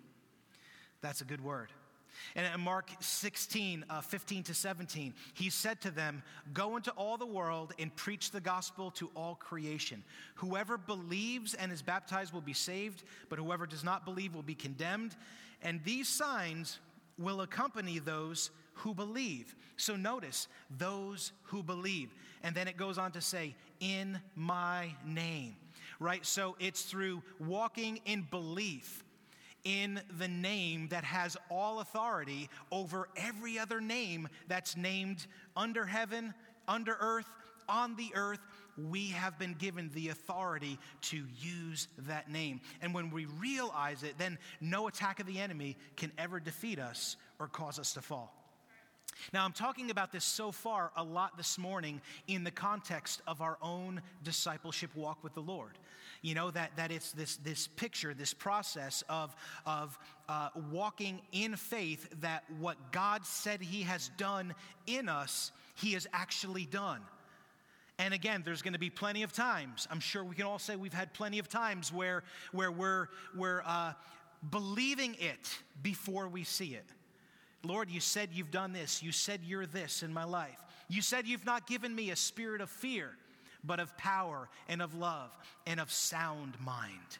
That's 1.03 1.21
a 1.21 1.27
good 1.27 1.45
word. 1.45 1.69
And 2.35 2.47
in 2.52 2.61
Mark 2.61 2.90
16, 3.00 3.85
uh, 3.88 4.00
15 4.00 4.42
to 4.45 4.54
17, 4.54 5.14
he 5.35 5.50
said 5.50 5.81
to 5.83 5.90
them, 5.90 6.23
Go 6.52 6.76
into 6.76 6.90
all 6.92 7.16
the 7.16 7.26
world 7.26 7.75
and 7.78 7.95
preach 7.97 8.31
the 8.31 8.40
gospel 8.40 8.90
to 8.92 9.11
all 9.14 9.35
creation. 9.35 10.02
Whoever 10.37 10.78
believes 10.78 11.54
and 11.54 11.73
is 11.73 11.83
baptized 11.83 12.33
will 12.33 12.40
be 12.40 12.52
saved, 12.52 13.02
but 13.28 13.38
whoever 13.38 13.66
does 13.66 13.85
not 13.85 14.04
believe 14.04 14.35
will 14.35 14.42
be 14.42 14.54
condemned. 14.54 15.16
And 15.62 15.83
these 15.85 16.09
signs 16.09 16.78
will 17.19 17.40
accompany 17.40 17.99
those 17.99 18.50
who 18.75 18.95
believe. 18.95 19.54
So 19.76 19.97
notice, 19.97 20.49
those 20.78 21.33
who 21.45 21.62
believe. 21.62 22.14
And 22.42 22.54
then 22.54 22.69
it 22.69 22.76
goes 22.76 22.99
on 22.99 23.12
to 23.12 23.21
say, 23.21 23.54
In 23.81 24.21
my 24.35 24.95
name, 25.07 25.57
right? 26.00 26.25
So 26.25 26.57
it's 26.59 26.83
through 26.83 27.23
walking 27.38 28.00
in 28.04 28.26
belief 28.31 29.04
in 29.64 30.00
the 30.19 30.28
name 30.28 30.88
that 30.88 31.04
has 31.04 31.37
all 31.50 31.81
authority 31.81 32.49
over 32.71 33.09
every 33.16 33.59
other 33.59 33.81
name 33.81 34.28
that's 34.49 34.76
named 34.76 35.26
under 35.57 35.85
heaven, 35.85 36.35
under 36.66 36.97
earth, 37.00 37.28
on 37.69 37.97
the 37.97 38.11
earth. 38.14 38.40
We 38.76 39.09
have 39.09 39.38
been 39.38 39.54
given 39.54 39.90
the 39.95 40.09
authority 40.09 40.78
to 41.02 41.25
use 41.38 41.88
that 42.07 42.31
name. 42.31 42.61
And 42.81 42.95
when 42.95 43.11
we 43.11 43.26
realize 43.26 44.02
it, 44.02 44.19
then 44.19 44.38
no 44.61 44.88
attack 44.88 45.21
of 45.21 45.26
the 45.26 45.38
enemy 45.38 45.76
can 45.97 46.11
ever 46.16 46.40
defeat 46.40 46.78
us 46.78 47.16
or 47.38 47.49
cause 47.49 47.78
us 47.78 47.95
to 47.95 48.00
fall. 48.00 48.41
Now, 49.33 49.45
I'm 49.45 49.52
talking 49.52 49.90
about 49.90 50.12
this 50.12 50.25
so 50.25 50.52
far 50.52 50.90
a 50.97 51.04
lot 51.04 51.37
this 51.37 51.59
morning 51.59 52.00
in 52.28 52.45
the 52.45 52.50
context 52.50 53.23
of 53.26 53.40
our 53.40 53.59
own 53.62 54.00
discipleship 54.25 54.90
walk 54.95 55.23
with 55.23 55.35
the 55.35 55.40
Lord. 55.40 55.78
You 56.23 56.35
know, 56.35 56.50
that, 56.52 56.71
that 56.76 56.92
it's 56.92 57.12
this, 57.12 57.37
this 57.37 57.66
picture, 57.66 58.14
this 58.14 58.33
process 58.33 59.02
of, 59.09 59.35
of 59.66 59.99
uh, 60.28 60.50
walking 60.71 61.21
in 61.33 61.57
faith 61.57 62.09
that 62.21 62.45
what 62.61 62.92
God 62.92 63.27
said 63.27 63.61
He 63.61 63.83
has 63.83 64.11
done 64.16 64.55
in 64.87 65.09
us, 65.09 65.53
He 65.75 65.92
has 65.92 66.07
actually 66.12 66.66
done. 66.66 67.01
And 67.98 68.14
again, 68.14 68.42
there's 68.44 68.62
going 68.62 68.72
to 68.72 68.79
be 68.79 68.90
plenty 68.90 69.22
of 69.22 69.33
times. 69.33 69.87
I'm 69.90 70.01
sure 70.01 70.25
we 70.25 70.35
can 70.35 70.46
all 70.46 70.59
say 70.59 70.77
we've 70.77 70.92
had 70.92 71.12
plenty 71.12 71.38
of 71.38 71.48
times 71.48 71.92
where, 71.92 72.22
where 72.53 72.72
we're, 72.72 73.09
we're 73.37 73.62
uh, 73.64 73.92
believing 74.51 75.16
it 75.20 75.57
before 75.83 76.29
we 76.29 76.44
see 76.44 76.75
it. 76.75 76.87
Lord, 77.64 77.90
you 77.90 78.01
said 78.01 78.31
you've 78.33 78.51
done 78.51 78.72
this. 78.72 79.03
You 79.03 79.12
said 79.12 79.40
you're 79.44 79.66
this 79.66 80.03
in 80.03 80.12
my 80.12 80.25
life. 80.25 80.59
You 80.88 81.03
said 81.03 81.27
you've 81.27 81.46
not 81.46 81.66
given 81.66 81.94
me 81.94 82.11
a 82.11 82.16
spirit 82.16 82.61
of 82.61 82.70
fear, 82.70 83.11
but 83.64 83.81
of 83.81 83.96
power 83.96 84.48
and 84.68 84.83
of 84.83 84.94
love 84.94 85.31
and 85.66 85.81
of 85.81 85.90
sound 85.90 86.55
mind. 86.61 87.18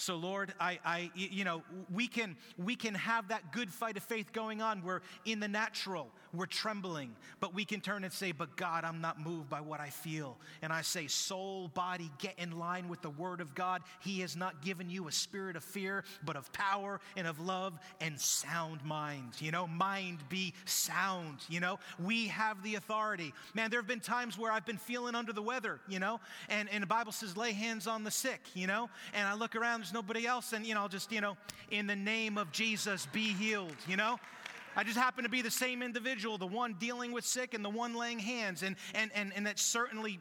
So, 0.00 0.14
Lord, 0.14 0.54
I, 0.60 0.78
I, 0.84 1.10
you 1.16 1.42
know, 1.42 1.64
we 1.92 2.06
can, 2.06 2.36
we 2.56 2.76
can 2.76 2.94
have 2.94 3.28
that 3.28 3.52
good 3.52 3.68
fight 3.68 3.96
of 3.96 4.04
faith 4.04 4.32
going 4.32 4.62
on 4.62 4.84
We're 4.84 5.00
in 5.24 5.40
the 5.40 5.48
natural 5.48 6.06
we're 6.32 6.46
trembling, 6.46 7.14
but 7.40 7.54
we 7.54 7.64
can 7.64 7.80
turn 7.80 8.04
and 8.04 8.12
say, 8.12 8.32
But 8.32 8.56
God, 8.56 8.84
I'm 8.84 9.00
not 9.00 9.20
moved 9.20 9.48
by 9.48 9.60
what 9.60 9.80
I 9.80 9.88
feel. 9.88 10.36
And 10.62 10.72
I 10.72 10.82
say, 10.82 11.06
Soul, 11.06 11.68
body, 11.68 12.10
get 12.18 12.34
in 12.38 12.58
line 12.58 12.88
with 12.88 13.02
the 13.02 13.10
word 13.10 13.40
of 13.40 13.54
God. 13.54 13.82
He 14.00 14.20
has 14.20 14.36
not 14.36 14.62
given 14.62 14.90
you 14.90 15.08
a 15.08 15.12
spirit 15.12 15.56
of 15.56 15.64
fear, 15.64 16.04
but 16.24 16.36
of 16.36 16.52
power 16.52 17.00
and 17.16 17.26
of 17.26 17.40
love 17.40 17.78
and 18.00 18.20
sound 18.20 18.84
mind. 18.84 19.32
You 19.40 19.50
know, 19.50 19.66
mind 19.66 20.18
be 20.28 20.54
sound. 20.64 21.38
You 21.48 21.60
know, 21.60 21.78
we 21.98 22.28
have 22.28 22.62
the 22.62 22.74
authority. 22.74 23.32
Man, 23.54 23.70
there 23.70 23.80
have 23.80 23.88
been 23.88 24.00
times 24.00 24.38
where 24.38 24.52
I've 24.52 24.66
been 24.66 24.76
feeling 24.76 25.14
under 25.14 25.32
the 25.32 25.42
weather, 25.42 25.80
you 25.88 25.98
know, 25.98 26.20
and, 26.48 26.68
and 26.70 26.82
the 26.82 26.86
Bible 26.86 27.12
says, 27.12 27.36
Lay 27.36 27.52
hands 27.52 27.86
on 27.86 28.04
the 28.04 28.10
sick, 28.10 28.40
you 28.54 28.66
know, 28.66 28.90
and 29.14 29.26
I 29.26 29.34
look 29.34 29.56
around, 29.56 29.80
there's 29.80 29.92
nobody 29.92 30.26
else, 30.26 30.52
and, 30.52 30.66
you 30.66 30.74
know, 30.74 30.80
I'll 30.80 30.88
just, 30.88 31.10
you 31.12 31.20
know, 31.20 31.36
in 31.70 31.86
the 31.86 31.96
name 31.96 32.38
of 32.38 32.52
Jesus, 32.52 33.06
be 33.12 33.32
healed, 33.32 33.76
you 33.86 33.96
know. 33.96 34.18
I 34.78 34.84
just 34.84 34.96
happen 34.96 35.24
to 35.24 35.28
be 35.28 35.42
the 35.42 35.50
same 35.50 35.82
individual, 35.82 36.38
the 36.38 36.46
one 36.46 36.76
dealing 36.78 37.10
with 37.10 37.26
sick 37.26 37.52
and 37.52 37.64
the 37.64 37.68
one 37.68 37.96
laying 37.96 38.20
hands. 38.20 38.62
And, 38.62 38.76
and, 38.94 39.10
and, 39.12 39.32
and 39.34 39.44
that 39.48 39.58
certainly 39.58 40.20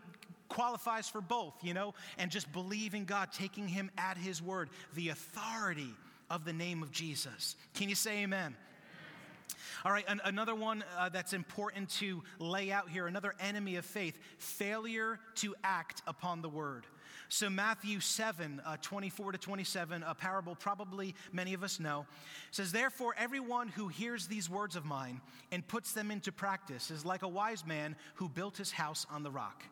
qualifies 0.50 1.08
for 1.08 1.22
both, 1.22 1.54
you 1.62 1.76
know, 1.76 1.94
and 2.18 2.32
just 2.32 2.52
believing 2.52 3.06
God, 3.06 3.32
taking 3.32 3.68
Him 3.68 3.92
at 4.00 4.18
His 4.18 4.42
word, 4.42 4.72
the 4.96 5.10
authority 5.10 5.94
of 6.32 6.44
the 6.44 6.54
name 6.54 6.82
of 6.82 6.92
Jesus. 6.92 7.56
Can 7.76 7.88
you 7.88 7.94
say 7.94 8.24
amen? 8.24 8.56
All 9.86 9.92
right, 9.92 10.06
an, 10.08 10.22
another 10.26 10.56
one 10.56 10.84
uh, 10.98 11.10
that's 11.10 11.34
important 11.34 11.90
to 12.00 12.24
lay 12.40 12.72
out 12.72 12.90
here, 12.90 13.06
another 13.06 13.36
enemy 13.40 13.76
of 13.76 13.86
faith 13.86 14.18
failure 14.40 15.20
to 15.36 15.54
act 15.64 16.02
upon 16.08 16.42
the 16.42 16.50
word. 16.50 16.88
So, 17.30 17.50
Matthew 17.50 18.00
7, 18.00 18.62
uh, 18.66 18.78
24 18.82 19.34
to 19.34 19.38
27, 19.38 20.04
a 20.04 20.16
parable 20.16 20.56
probably 20.56 21.14
many 21.34 21.54
of 21.54 21.62
us 21.62 21.80
know, 21.80 22.06
says, 22.52 22.72
Therefore, 22.72 23.14
everyone 23.18 23.68
who 23.68 23.90
hears 23.90 24.28
these 24.28 24.50
words 24.50 24.78
of 24.78 24.86
mine 24.86 25.20
and 25.52 25.68
puts 25.68 25.92
them 25.92 26.10
into 26.10 26.32
practice 26.32 26.90
is 26.90 27.04
like 27.04 27.24
a 27.24 27.28
wise 27.28 27.66
man 27.66 27.98
who 28.16 28.30
built 28.30 28.56
his 28.56 28.72
house 28.72 29.06
on 29.12 29.24
the 29.24 29.32
rock. 29.32 29.64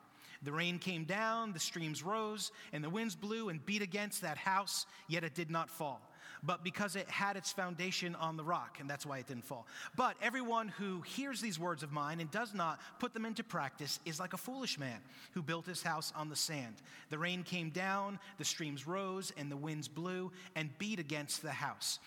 The 0.43 0.51
rain 0.51 0.79
came 0.79 1.05
down, 1.05 1.53
the 1.53 1.59
streams 1.59 2.03
rose, 2.03 2.51
and 2.73 2.83
the 2.83 2.89
winds 2.89 3.15
blew 3.15 3.47
and 3.47 3.65
beat 3.65 3.81
against 3.81 4.21
that 4.21 4.37
house, 4.37 4.85
yet 5.07 5.23
it 5.23 5.33
did 5.33 5.49
not 5.49 5.69
fall 5.69 6.01
but 6.45 6.63
because 6.63 6.95
it 6.95 7.09
had 7.09 7.37
its 7.37 7.51
foundation 7.51 8.15
on 8.15 8.37
the 8.37 8.43
rock, 8.43 8.77
and 8.79 8.89
that's 8.89 9.05
why 9.05 9.19
it 9.19 9.27
didn't 9.27 9.45
fall. 9.45 9.65
But 9.95 10.15
everyone 10.21 10.67
who 10.67 11.01
hears 11.01 11.41
these 11.41 11.59
words 11.59 11.83
of 11.83 11.91
mine 11.91 12.19
and 12.19 12.29
does 12.31 12.53
not 12.53 12.79
put 12.99 13.13
them 13.13 13.25
into 13.25 13.43
practice 13.43 13.99
is 14.05 14.19
like 14.19 14.33
a 14.33 14.37
foolish 14.37 14.77
man 14.77 14.99
who 15.31 15.41
built 15.41 15.65
his 15.65 15.81
house 15.81 16.13
on 16.15 16.29
the 16.29 16.35
sand. 16.35 16.75
The 17.09 17.17
rain 17.17 17.43
came 17.43 17.69
down, 17.69 18.19
the 18.37 18.45
streams 18.45 18.85
rose, 18.85 19.33
and 19.37 19.51
the 19.51 19.57
winds 19.57 19.87
blew 19.87 20.31
and 20.55 20.77
beat 20.77 20.99
against 20.99 21.41
the 21.41 21.51
house, 21.51 21.99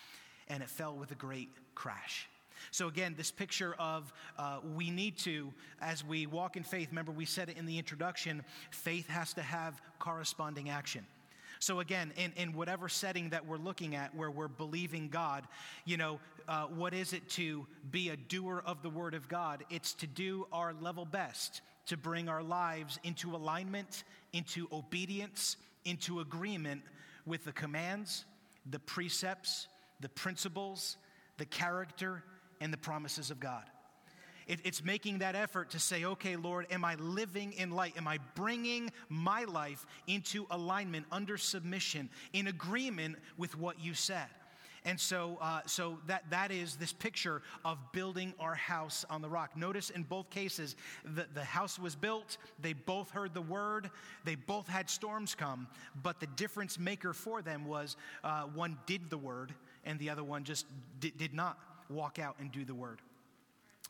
and 0.47 0.63
it 0.63 0.69
fell 0.69 0.95
with 0.95 1.11
a 1.11 1.15
great 1.15 1.49
crash. 1.75 2.29
So, 2.71 2.87
again, 2.87 3.15
this 3.17 3.31
picture 3.31 3.73
of 3.79 4.11
uh, 4.37 4.59
we 4.75 4.89
need 4.91 5.17
to, 5.19 5.51
as 5.81 6.05
we 6.05 6.27
walk 6.27 6.57
in 6.57 6.63
faith, 6.63 6.89
remember 6.89 7.11
we 7.11 7.25
said 7.25 7.49
it 7.49 7.57
in 7.57 7.65
the 7.65 7.77
introduction, 7.77 8.43
faith 8.71 9.07
has 9.07 9.33
to 9.33 9.41
have 9.41 9.81
corresponding 9.97 10.69
action. 10.69 11.05
So, 11.59 11.81
again, 11.81 12.13
in, 12.15 12.31
in 12.37 12.53
whatever 12.53 12.87
setting 12.87 13.29
that 13.31 13.45
we're 13.45 13.57
looking 13.57 13.95
at 13.95 14.15
where 14.15 14.31
we're 14.31 14.47
believing 14.47 15.09
God, 15.09 15.45
you 15.85 15.97
know, 15.97 16.19
uh, 16.47 16.65
what 16.65 16.93
is 16.93 17.13
it 17.13 17.27
to 17.31 17.67
be 17.91 18.09
a 18.09 18.17
doer 18.17 18.63
of 18.65 18.81
the 18.81 18.89
Word 18.89 19.13
of 19.13 19.27
God? 19.27 19.65
It's 19.69 19.93
to 19.95 20.07
do 20.07 20.47
our 20.51 20.73
level 20.73 21.05
best 21.05 21.61
to 21.89 21.97
bring 21.97 22.29
our 22.29 22.43
lives 22.43 22.99
into 23.03 23.35
alignment, 23.35 24.03
into 24.31 24.67
obedience, 24.71 25.57
into 25.85 26.19
agreement 26.19 26.83
with 27.25 27.43
the 27.45 27.51
commands, 27.51 28.25
the 28.69 28.77
precepts, 28.77 29.67
the 29.99 30.09
principles, 30.09 30.97
the 31.37 31.45
character, 31.45 32.23
and 32.61 32.71
the 32.71 32.77
promises 32.77 33.31
of 33.31 33.39
God. 33.39 33.63
It, 34.49 34.59
it's 34.63 34.83
making 34.83 35.19
that 35.19 35.35
effort 35.35 35.69
to 35.69 35.79
say, 35.79 36.03
okay, 36.05 36.35
Lord, 36.35 36.65
am 36.71 36.83
I 36.83 36.95
living 36.95 37.53
in 37.53 37.69
light? 37.69 37.95
Am 37.95 38.07
I 38.07 38.17
bringing 38.33 38.91
my 39.07 39.43
life 39.43 39.85
into 40.07 40.47
alignment, 40.49 41.05
under 41.11 41.37
submission, 41.37 42.09
in 42.33 42.47
agreement 42.47 43.17
with 43.37 43.55
what 43.55 43.79
you 43.79 43.93
said? 43.93 44.25
And 44.85 44.99
so, 44.99 45.37
uh, 45.39 45.61
so 45.67 45.99
that, 46.07 46.23
that 46.31 46.51
is 46.51 46.77
this 46.77 46.93
picture 46.93 47.43
of 47.63 47.77
building 47.91 48.33
our 48.39 48.55
house 48.55 49.05
on 49.07 49.21
the 49.21 49.29
rock. 49.29 49.55
Notice 49.55 49.91
in 49.91 50.01
both 50.01 50.31
cases, 50.31 50.75
the, 51.03 51.27
the 51.35 51.43
house 51.43 51.77
was 51.77 51.95
built, 51.95 52.37
they 52.59 52.73
both 52.73 53.11
heard 53.11 53.35
the 53.35 53.41
word, 53.41 53.91
they 54.23 54.33
both 54.33 54.67
had 54.67 54.89
storms 54.89 55.35
come, 55.35 55.67
but 56.01 56.19
the 56.19 56.27
difference 56.27 56.79
maker 56.79 57.13
for 57.13 57.43
them 57.43 57.65
was 57.65 57.97
uh, 58.23 58.43
one 58.43 58.79
did 58.87 59.11
the 59.11 59.17
word 59.17 59.53
and 59.83 59.99
the 59.99 60.09
other 60.09 60.23
one 60.23 60.43
just 60.43 60.65
did, 60.99 61.15
did 61.17 61.33
not 61.35 61.59
walk 61.89 62.17
out 62.17 62.35
and 62.39 62.51
do 62.51 62.65
the 62.65 62.73
word. 62.73 62.99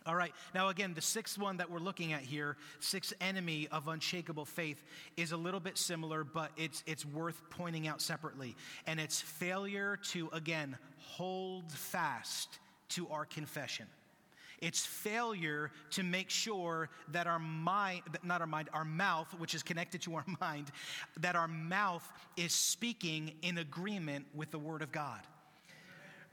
All 0.05 0.15
right, 0.15 0.33
now 0.55 0.69
again, 0.69 0.93
the 0.93 1.01
sixth 1.01 1.37
one 1.37 1.57
that 1.57 1.69
we're 1.69 1.79
looking 1.79 2.13
at 2.13 2.21
here, 2.21 2.55
sixth 2.79 3.13
enemy 3.19 3.67
of 3.71 3.87
unshakable 3.87 4.45
faith, 4.45 4.81
is 5.17 5.33
a 5.33 5.37
little 5.37 5.59
bit 5.59 5.77
similar, 5.77 6.23
but 6.23 6.51
it's, 6.57 6.83
it's 6.87 7.05
worth 7.05 7.41
pointing 7.49 7.87
out 7.87 8.01
separately. 8.01 8.55
And 8.87 8.99
it's 8.99 9.19
failure 9.19 9.99
to, 10.11 10.29
again, 10.31 10.77
hold 10.97 11.69
fast 11.71 12.59
to 12.89 13.07
our 13.09 13.25
confession. 13.25 13.87
It's 14.61 14.85
failure 14.85 15.71
to 15.91 16.03
make 16.03 16.29
sure 16.29 16.89
that 17.11 17.27
our 17.27 17.39
mind, 17.39 18.01
not 18.23 18.41
our 18.41 18.47
mind, 18.47 18.69
our 18.73 18.85
mouth, 18.85 19.33
which 19.37 19.53
is 19.53 19.63
connected 19.63 20.01
to 20.03 20.15
our 20.15 20.25
mind, 20.41 20.71
that 21.19 21.35
our 21.35 21.47
mouth 21.47 22.07
is 22.37 22.53
speaking 22.53 23.33
in 23.41 23.57
agreement 23.57 24.25
with 24.33 24.51
the 24.51 24.59
Word 24.59 24.81
of 24.81 24.91
God 24.91 25.19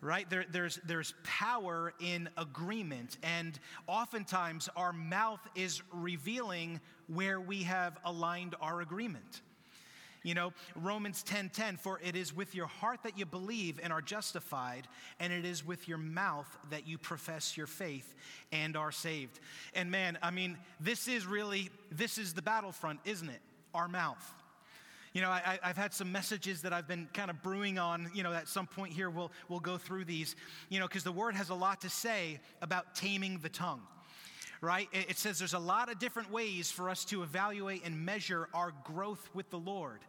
right? 0.01 0.29
There, 0.29 0.45
there's, 0.51 0.79
there's 0.85 1.15
power 1.25 1.93
in 2.01 2.29
agreement. 2.37 3.19
And 3.23 3.59
oftentimes 3.87 4.69
our 4.77 4.93
mouth 4.93 5.41
is 5.55 5.83
revealing 5.93 6.81
where 7.09 7.41
we 7.41 7.63
have 7.65 7.99
aligned 8.05 8.55
our 8.61 8.81
agreement. 8.81 9.43
You 10.27 10.35
know, 10.35 10.53
Romans 10.75 11.23
10:10 11.23 11.29
10, 11.29 11.49
10, 11.51 11.77
for 11.77 12.01
it 12.03 12.17
is 12.17 12.35
with 12.35 12.53
your 12.53 12.67
heart 12.67 13.05
that 13.05 13.17
you 13.17 13.25
believe 13.25 13.79
and 13.81 13.93
are 13.93 14.03
justified 14.03 14.89
and 15.21 15.33
it 15.33 15.45
is 15.45 15.65
with 15.65 15.87
your 15.87 15.99
mouth 15.99 16.49
that 16.71 16.89
you 16.89 16.99
profess 16.99 17.57
your 17.57 17.69
faith 17.69 18.13
and 18.51 18.77
are 18.77 18.91
saved. 18.91 19.39
And 19.73 19.89
man, 19.89 20.19
I 20.23 20.33
mean, 20.33 20.59
this 20.81 21.07
is 21.07 21.27
really 21.27 21.71
this 21.93 22.19
is 22.19 22.35
the 22.35 22.43
battlefront, 22.43 22.99
isn't 23.05 23.29
it? 23.29 23.41
Our 23.73 23.87
mouth. 23.87 24.35
You 25.17 25.23
know, 25.23 25.31
I, 25.31 25.59
have 25.63 25.79
had 25.79 25.95
some 25.95 26.13
messages 26.13 26.61
that 26.61 26.75
I've 26.75 26.87
been 26.87 27.09
kind 27.15 27.31
of 27.31 27.43
brewing 27.43 27.79
on. 27.79 28.11
You 28.13 28.23
know, 28.23 28.35
at 28.35 28.49
some 28.49 28.67
point 28.67 28.93
here, 28.93 29.09
we'll, 29.09 29.33
we'll 29.49 29.61
go 29.61 29.79
through 29.79 30.05
these, 30.05 30.37
you 30.69 30.79
know, 30.79 30.87
because 30.87 31.05
the 31.05 31.13
word 31.13 31.35
has 31.37 31.49
a 31.49 31.55
lot 31.55 31.81
to 31.81 31.89
say 31.89 32.39
about 32.61 32.95
taming 32.95 33.39
the 33.39 33.49
tongue 33.49 33.81
right? 34.63 34.89
It 34.93 35.19
says 35.19 35.39
there's 35.39 35.53
a 35.53 35.59
lot 35.59 35.93
of 35.93 35.99
different 35.99 36.31
ways 36.33 36.71
for 36.71 36.89
us 36.89 37.05
to 37.07 37.23
evaluate 37.23 37.83
and 37.85 38.07
measure 38.07 38.49
our 38.55 38.73
growth 38.85 39.29
with 39.35 39.51
the 39.51 39.59
Lord. 39.59 40.01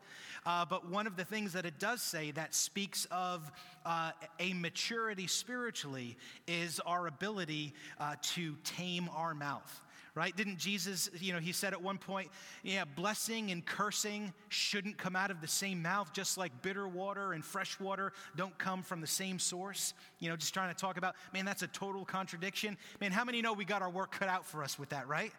Uh, 0.46 0.64
but 0.64 0.90
one 0.90 1.06
of 1.06 1.18
the 1.18 1.26
things 1.26 1.52
that 1.52 1.66
it 1.66 1.80
does 1.80 2.02
say 2.02 2.32
that 2.32 2.56
speaks 2.56 3.06
of 3.12 3.52
uh, 3.86 4.12
a 4.40 4.54
maturity 4.54 5.28
spiritually 5.28 6.16
is 6.48 6.80
our 6.86 7.08
ability 7.08 7.74
uh, 8.00 8.16
to 8.22 8.56
tame 8.64 9.10
our 9.14 9.34
mouth 9.34 9.82
right? 10.18 10.36
Didn't 10.36 10.58
Jesus, 10.58 11.12
you 11.20 11.32
know, 11.32 11.40
he 11.40 11.52
said 11.52 11.74
at 11.74 11.82
one 11.82 12.00
point, 12.00 12.30
yeah, 12.64 12.86
blessing 12.86 13.52
and 13.52 13.64
cursing 13.64 14.34
shouldn't 14.50 14.98
come 14.98 15.16
out 15.16 15.30
of 15.30 15.42
the 15.42 15.48
same 15.48 15.84
mouth, 15.84 16.12
just 16.12 16.40
like 16.40 16.64
bitter 16.64 16.88
water 16.88 17.34
and 17.34 17.46
fresh 17.46 17.80
water 17.80 18.12
don't 18.36 18.58
come 18.58 18.82
from 18.82 19.00
the 19.00 19.08
same 19.08 19.38
source. 19.38 19.94
You 20.20 20.30
know, 20.30 20.36
just 20.36 20.56
trying 20.56 20.74
to 20.74 20.80
talk 20.80 20.98
about, 20.98 21.16
man, 21.34 21.46
that's 21.46 21.62
a 21.62 21.68
total 21.68 22.04
contradiction. 22.04 22.78
Man, 23.00 23.12
how 23.12 23.24
many 23.24 23.44
know 23.44 23.54
we 23.54 23.64
got 23.64 23.84
our 23.84 23.92
work 23.92 24.12
cut 24.12 24.28
out 24.28 24.46
for 24.46 24.64
us 24.64 24.80
with 24.80 24.90
that, 24.90 25.08
right? 25.08 25.32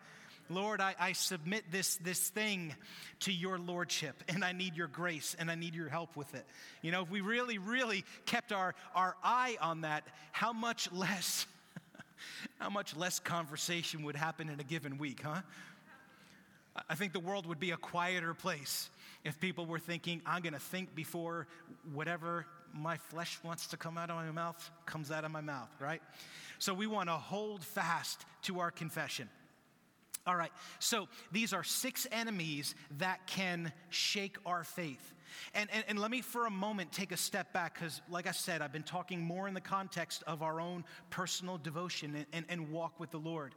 Lord, 0.49 0.81
I, 0.81 0.95
I, 0.99 1.13
submit 1.13 1.65
this, 1.71 1.97
this 1.97 2.31
thing 2.31 2.75
to 3.21 3.33
your 3.33 3.59
lordship, 3.59 4.23
and 4.29 4.43
I 4.45 4.53
need 4.53 4.77
your 4.77 4.87
grace, 4.87 5.37
and 5.39 5.51
I 5.51 5.57
need 5.57 5.75
your 5.75 5.89
help 5.91 6.17
with 6.17 6.35
it. 6.35 6.47
You 6.81 6.91
know, 6.91 7.03
if 7.03 7.11
we 7.11 7.21
really, 7.21 7.59
really 7.59 8.05
kept 8.25 8.53
our, 8.53 8.75
our 8.95 9.17
eye 9.23 9.59
on 9.61 9.83
that, 9.83 10.05
how 10.33 10.55
much 10.55 10.91
less 10.91 11.47
how 12.59 12.71
much 12.71 12.97
less 12.97 13.19
conversation 13.19 14.03
would 14.05 14.17
happen 14.17 14.49
in 14.49 14.61
a 14.61 14.65
given 14.65 14.99
week, 14.99 15.23
huh? 15.25 15.43
I 16.89 16.95
think 16.95 17.13
the 17.13 17.21
world 17.21 17.47
would 17.47 17.59
be 17.59 17.73
a 17.73 17.77
quieter 17.77 18.35
place 18.35 18.91
if 19.25 19.41
people 19.41 19.67
were 19.67 19.79
thinking, 19.79 20.23
I'm 20.25 20.43
going 20.43 20.53
to 20.53 20.61
think 20.61 20.95
before 20.95 21.47
whatever 21.93 22.47
my 22.73 22.97
flesh 22.97 23.39
wants 23.43 23.67
to 23.69 23.77
come 23.77 23.99
out 23.99 24.11
of 24.11 24.17
my 24.17 24.31
mouth 24.31 24.71
comes 24.87 25.11
out 25.11 25.25
of 25.25 25.31
my 25.31 25.41
mouth, 25.41 25.75
right? 25.81 26.03
So 26.59 26.75
we 26.75 26.87
want 26.87 27.09
to 27.09 27.15
hold 27.15 27.65
fast 27.65 28.25
to 28.43 28.61
our 28.61 28.71
confession. 28.71 29.29
All 30.27 30.37
right, 30.37 30.53
so 30.79 31.09
these 31.33 31.55
are 31.55 31.65
six 31.65 32.07
enemies 32.13 32.75
that 32.99 33.27
can 33.27 33.73
shake 33.89 34.37
our 34.45 34.63
faith. 34.63 35.15
And, 35.55 35.69
and, 35.73 35.85
and 35.89 35.99
let 35.99 36.11
me 36.11 36.21
for 36.21 36.47
a 36.47 36.51
moment 36.51 36.93
take 36.93 37.13
a 37.13 37.17
step 37.17 37.53
back 37.53 37.75
because, 37.75 38.01
like 38.11 38.27
I 38.27 38.33
said, 38.33 38.63
I've 38.63 38.73
been 38.73 38.83
talking 38.83 39.21
more 39.21 39.49
in 39.49 39.55
the 39.55 39.61
context 39.61 40.23
of 40.27 40.43
our 40.43 40.61
own 40.61 40.85
personal 41.11 41.59
devotion 41.59 42.15
and, 42.15 42.27
and, 42.33 42.47
and 42.49 42.71
walk 42.71 42.99
with 43.01 43.11
the 43.11 43.19
Lord. 43.19 43.55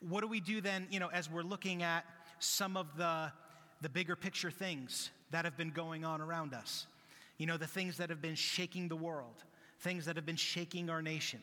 What 0.00 0.20
do 0.20 0.28
we 0.28 0.40
do 0.40 0.60
then, 0.60 0.86
you 0.90 1.00
know, 1.00 1.08
as 1.08 1.30
we're 1.30 1.42
looking 1.42 1.82
at 1.82 2.04
some 2.38 2.76
of 2.76 2.96
the, 2.96 3.32
the 3.80 3.88
bigger 3.88 4.16
picture 4.16 4.50
things 4.50 5.10
that 5.30 5.44
have 5.44 5.56
been 5.56 5.70
going 5.70 6.04
on 6.04 6.20
around 6.20 6.54
us? 6.54 6.86
You 7.38 7.46
know, 7.46 7.56
the 7.56 7.66
things 7.66 7.96
that 7.98 8.10
have 8.10 8.22
been 8.22 8.36
shaking 8.36 8.88
the 8.88 8.96
world, 8.96 9.42
things 9.80 10.04
that 10.06 10.16
have 10.16 10.26
been 10.26 10.36
shaking 10.36 10.90
our 10.90 11.02
nation 11.02 11.40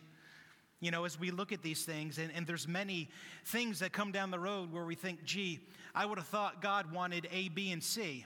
you 0.81 0.89
know 0.91 1.05
as 1.05 1.17
we 1.17 1.31
look 1.31 1.51
at 1.53 1.61
these 1.61 1.85
things 1.85 2.17
and, 2.17 2.31
and, 2.35 2.45
there's 2.45 2.67
many 2.67 3.07
things 3.45 3.79
that 3.79 3.93
come 3.93 4.11
down 4.11 4.31
the 4.31 4.39
road 4.39 4.73
where 4.73 4.83
we 4.83 4.95
think 4.95 5.23
gee 5.23 5.59
i 5.95 6.05
would 6.05 6.17
have 6.17 6.27
thought 6.27 6.61
god 6.61 6.91
wanted 6.91 7.27
a 7.31 7.47
b 7.49 7.71
and 7.71 7.81
c 7.81 8.25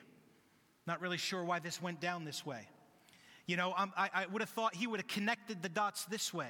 not 0.87 1.01
really 1.01 1.17
sure 1.17 1.43
why 1.43 1.59
this 1.59 1.81
went 1.81 1.99
down 1.99 2.25
this 2.25 2.45
way. 2.45 2.67
You 3.47 3.57
know, 3.57 3.73
I, 3.77 4.09
I 4.13 4.25
would 4.27 4.41
have 4.41 4.49
thought 4.49 4.75
he 4.75 4.87
would 4.87 4.99
have 4.99 5.07
connected 5.07 5.61
the 5.61 5.69
dots 5.69 6.05
this 6.05 6.33
way. 6.33 6.49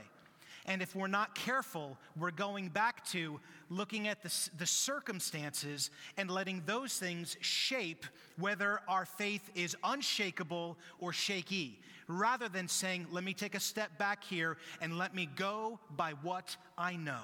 And 0.68 0.82
if 0.82 0.96
we're 0.96 1.08
not 1.08 1.36
careful, 1.36 1.98
we're 2.18 2.32
going 2.32 2.70
back 2.70 3.06
to 3.10 3.40
looking 3.70 4.08
at 4.08 4.24
the, 4.24 4.50
the 4.58 4.66
circumstances 4.66 5.92
and 6.18 6.32
letting 6.32 6.64
those 6.66 6.98
things 6.98 7.38
shape 7.40 8.06
whether 8.38 8.80
our 8.88 9.06
faith 9.06 9.52
is 9.54 9.76
unshakable 9.84 10.78
or 11.00 11.14
shaky, 11.14 11.80
rather 12.08 12.50
than 12.50 12.68
saying, 12.68 13.06
let 13.12 13.24
me 13.24 13.34
take 13.34 13.54
a 13.54 13.60
step 13.60 13.96
back 14.00 14.24
here 14.24 14.58
and 14.82 14.98
let 14.98 15.14
me 15.14 15.30
go 15.36 15.80
by 15.96 16.14
what 16.24 16.58
I 16.78 16.96
know. 16.96 17.22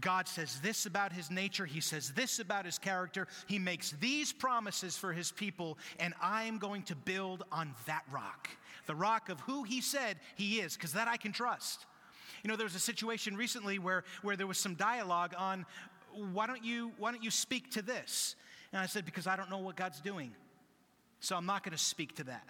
God 0.00 0.28
says 0.28 0.60
this 0.60 0.86
about 0.86 1.12
his 1.12 1.30
nature, 1.30 1.64
he 1.64 1.80
says 1.80 2.10
this 2.10 2.38
about 2.38 2.64
his 2.64 2.78
character, 2.78 3.26
he 3.46 3.58
makes 3.58 3.92
these 4.00 4.32
promises 4.32 4.96
for 4.96 5.12
his 5.12 5.32
people, 5.32 5.78
and 5.98 6.14
I 6.20 6.44
am 6.44 6.58
going 6.58 6.82
to 6.84 6.94
build 6.94 7.44
on 7.50 7.74
that 7.86 8.04
rock. 8.10 8.48
The 8.86 8.94
rock 8.94 9.28
of 9.28 9.40
who 9.40 9.62
he 9.64 9.80
said 9.80 10.18
he 10.34 10.60
is, 10.60 10.74
because 10.74 10.92
that 10.92 11.08
I 11.08 11.16
can 11.16 11.32
trust. 11.32 11.86
You 12.42 12.48
know, 12.48 12.56
there 12.56 12.66
was 12.66 12.74
a 12.74 12.80
situation 12.80 13.36
recently 13.36 13.78
where, 13.78 14.04
where 14.22 14.36
there 14.36 14.46
was 14.46 14.58
some 14.58 14.74
dialogue 14.74 15.34
on 15.36 15.66
why 16.32 16.46
don't 16.46 16.64
you 16.64 16.92
why 16.98 17.12
don't 17.12 17.22
you 17.22 17.30
speak 17.30 17.72
to 17.72 17.82
this? 17.82 18.36
And 18.72 18.80
I 18.80 18.86
said, 18.86 19.04
because 19.04 19.26
I 19.26 19.36
don't 19.36 19.50
know 19.50 19.58
what 19.58 19.76
God's 19.76 20.00
doing. 20.00 20.32
So 21.20 21.36
I'm 21.36 21.46
not 21.46 21.62
going 21.62 21.76
to 21.76 21.82
speak 21.82 22.16
to 22.16 22.24
that. 22.24 22.46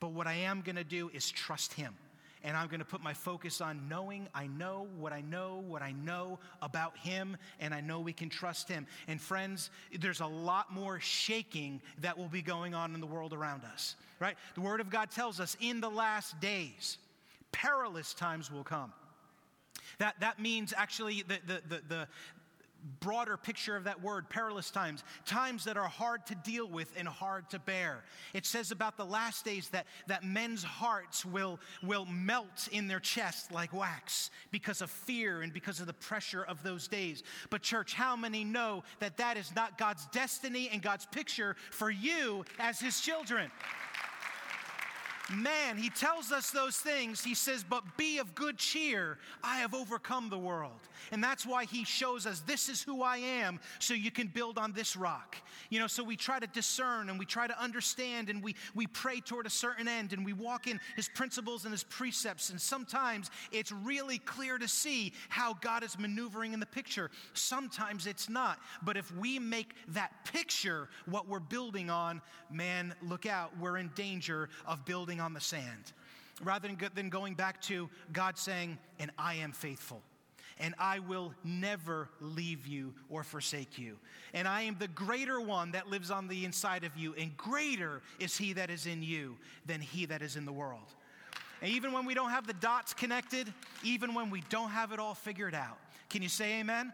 But 0.00 0.12
what 0.12 0.26
I 0.26 0.34
am 0.34 0.60
going 0.60 0.76
to 0.76 0.84
do 0.84 1.10
is 1.12 1.30
trust 1.30 1.74
him 1.74 1.94
and 2.44 2.56
I'm 2.56 2.68
going 2.68 2.80
to 2.80 2.84
put 2.84 3.02
my 3.02 3.14
focus 3.14 3.60
on 3.60 3.88
knowing 3.88 4.28
I 4.34 4.46
know 4.46 4.86
what 4.98 5.12
I 5.12 5.22
know, 5.22 5.64
what 5.66 5.82
I 5.82 5.92
know 5.92 6.38
about 6.60 6.96
Him, 6.98 7.36
and 7.58 7.72
I 7.72 7.80
know 7.80 8.00
we 8.00 8.12
can 8.12 8.28
trust 8.28 8.68
Him. 8.68 8.86
And 9.08 9.20
friends, 9.20 9.70
there's 9.98 10.20
a 10.20 10.26
lot 10.26 10.72
more 10.72 11.00
shaking 11.00 11.80
that 12.02 12.16
will 12.16 12.28
be 12.28 12.42
going 12.42 12.74
on 12.74 12.94
in 12.94 13.00
the 13.00 13.06
world 13.06 13.32
around 13.32 13.62
us, 13.64 13.96
right? 14.20 14.36
The 14.54 14.60
Word 14.60 14.80
of 14.80 14.90
God 14.90 15.10
tells 15.10 15.40
us 15.40 15.56
in 15.60 15.80
the 15.80 15.88
last 15.88 16.38
days, 16.38 16.98
perilous 17.50 18.12
times 18.12 18.52
will 18.52 18.64
come. 18.64 18.92
That, 19.98 20.20
that 20.20 20.38
means 20.38 20.74
actually 20.76 21.22
the, 21.26 21.38
the, 21.46 21.62
the, 21.68 21.82
the, 21.88 22.08
broader 23.00 23.36
picture 23.36 23.76
of 23.76 23.84
that 23.84 24.02
word, 24.02 24.28
perilous 24.28 24.70
times, 24.70 25.04
times 25.24 25.64
that 25.64 25.76
are 25.76 25.88
hard 25.88 26.26
to 26.26 26.34
deal 26.34 26.68
with 26.68 26.92
and 26.96 27.08
hard 27.08 27.48
to 27.50 27.58
bear. 27.58 28.04
It 28.32 28.46
says 28.46 28.70
about 28.70 28.96
the 28.96 29.04
last 29.04 29.44
days 29.44 29.68
that, 29.68 29.86
that 30.06 30.24
men's 30.24 30.62
hearts 30.62 31.24
will, 31.24 31.58
will 31.82 32.06
melt 32.06 32.68
in 32.72 32.86
their 32.86 33.00
chest 33.00 33.52
like 33.52 33.72
wax 33.72 34.30
because 34.50 34.82
of 34.82 34.90
fear 34.90 35.42
and 35.42 35.52
because 35.52 35.80
of 35.80 35.86
the 35.86 35.92
pressure 35.92 36.42
of 36.42 36.62
those 36.62 36.88
days. 36.88 37.22
But, 37.50 37.62
church, 37.62 37.94
how 37.94 38.16
many 38.16 38.44
know 38.44 38.84
that 39.00 39.16
that 39.16 39.36
is 39.36 39.54
not 39.54 39.78
God's 39.78 40.06
destiny 40.06 40.68
and 40.72 40.82
God's 40.82 41.06
picture 41.06 41.56
for 41.70 41.90
you 41.90 42.44
as 42.58 42.80
His 42.80 43.00
children? 43.00 43.50
man, 45.32 45.76
he 45.76 45.90
tells 45.90 46.32
us 46.32 46.50
those 46.50 46.76
things. 46.76 47.22
He 47.22 47.34
says, 47.34 47.64
But 47.64 47.96
be 47.96 48.18
of 48.18 48.34
good 48.34 48.58
cheer. 48.58 49.18
I 49.42 49.58
have 49.58 49.74
overcome 49.74 50.28
the 50.28 50.38
world. 50.38 50.80
And 51.12 51.22
that's 51.22 51.46
why 51.46 51.64
he 51.64 51.84
shows 51.84 52.26
us 52.26 52.40
this 52.40 52.68
is 52.68 52.82
who 52.82 53.02
I 53.02 53.18
am, 53.18 53.60
so 53.78 53.94
you 53.94 54.10
can 54.10 54.28
build 54.28 54.58
on 54.58 54.72
this 54.72 54.96
rock. 54.96 55.36
You 55.70 55.80
know, 55.80 55.86
so 55.86 56.02
we 56.02 56.16
try 56.16 56.38
to 56.38 56.46
discern 56.46 57.10
and 57.10 57.18
we 57.18 57.26
try 57.26 57.46
to 57.46 57.62
understand 57.62 58.30
and 58.30 58.42
we, 58.42 58.54
we 58.74 58.86
pray 58.86 59.20
toward 59.20 59.46
a 59.46 59.50
certain 59.50 59.88
end 59.88 60.12
and 60.12 60.24
we 60.24 60.32
walk 60.32 60.66
in 60.66 60.80
his 60.96 61.08
principles 61.08 61.64
and 61.64 61.72
his 61.72 61.84
precepts. 61.84 62.50
And 62.50 62.60
sometimes 62.60 63.30
it's 63.52 63.72
really 63.72 64.18
clear 64.18 64.58
to 64.58 64.68
see 64.68 65.12
how 65.28 65.54
God 65.54 65.82
is 65.82 65.98
maneuvering 65.98 66.52
in 66.52 66.60
the 66.60 66.66
picture. 66.66 67.10
Sometimes 67.32 68.06
it's 68.06 68.28
not. 68.28 68.58
But 68.82 68.96
if 68.96 69.14
we 69.16 69.38
make 69.38 69.74
that 69.88 70.12
picture 70.24 70.88
what 71.06 71.28
we're 71.28 71.40
building 71.40 71.90
on, 71.90 72.20
man, 72.50 72.94
look 73.02 73.26
out, 73.26 73.52
we're 73.58 73.78
in 73.78 73.90
danger 73.94 74.48
of 74.66 74.84
building 74.84 75.20
on 75.20 75.34
the 75.34 75.40
sand. 75.40 75.92
rather 76.42 76.68
than 76.68 76.90
than 76.94 77.10
going 77.10 77.34
back 77.34 77.60
to 77.62 77.88
God 78.12 78.36
saying, 78.38 78.78
and 78.98 79.10
I 79.18 79.34
am 79.34 79.52
faithful 79.52 80.02
and 80.58 80.74
I 80.78 81.00
will 81.00 81.34
never 81.42 82.08
leave 82.20 82.66
you 82.66 82.94
or 83.10 83.24
forsake 83.24 83.78
you. 83.78 83.96
And 84.32 84.46
I 84.46 84.62
am 84.62 84.76
the 84.78 84.88
greater 84.88 85.40
one 85.40 85.72
that 85.72 85.88
lives 85.88 86.10
on 86.10 86.28
the 86.28 86.44
inside 86.44 86.84
of 86.84 86.96
you, 86.96 87.14
and 87.14 87.36
greater 87.36 88.02
is 88.18 88.36
he 88.36 88.52
that 88.54 88.70
is 88.70 88.86
in 88.86 89.02
you 89.02 89.36
than 89.66 89.80
he 89.80 90.06
that 90.06 90.22
is 90.22 90.36
in 90.36 90.44
the 90.44 90.52
world. 90.52 90.94
And 91.60 91.72
even 91.72 91.92
when 91.92 92.04
we 92.04 92.14
don't 92.14 92.30
have 92.30 92.46
the 92.46 92.52
dots 92.52 92.92
connected, 92.92 93.52
even 93.82 94.14
when 94.14 94.30
we 94.30 94.42
don't 94.50 94.70
have 94.70 94.92
it 94.92 94.98
all 94.98 95.14
figured 95.14 95.54
out, 95.54 95.78
can 96.10 96.22
you 96.22 96.28
say 96.28 96.60
amen? 96.60 96.92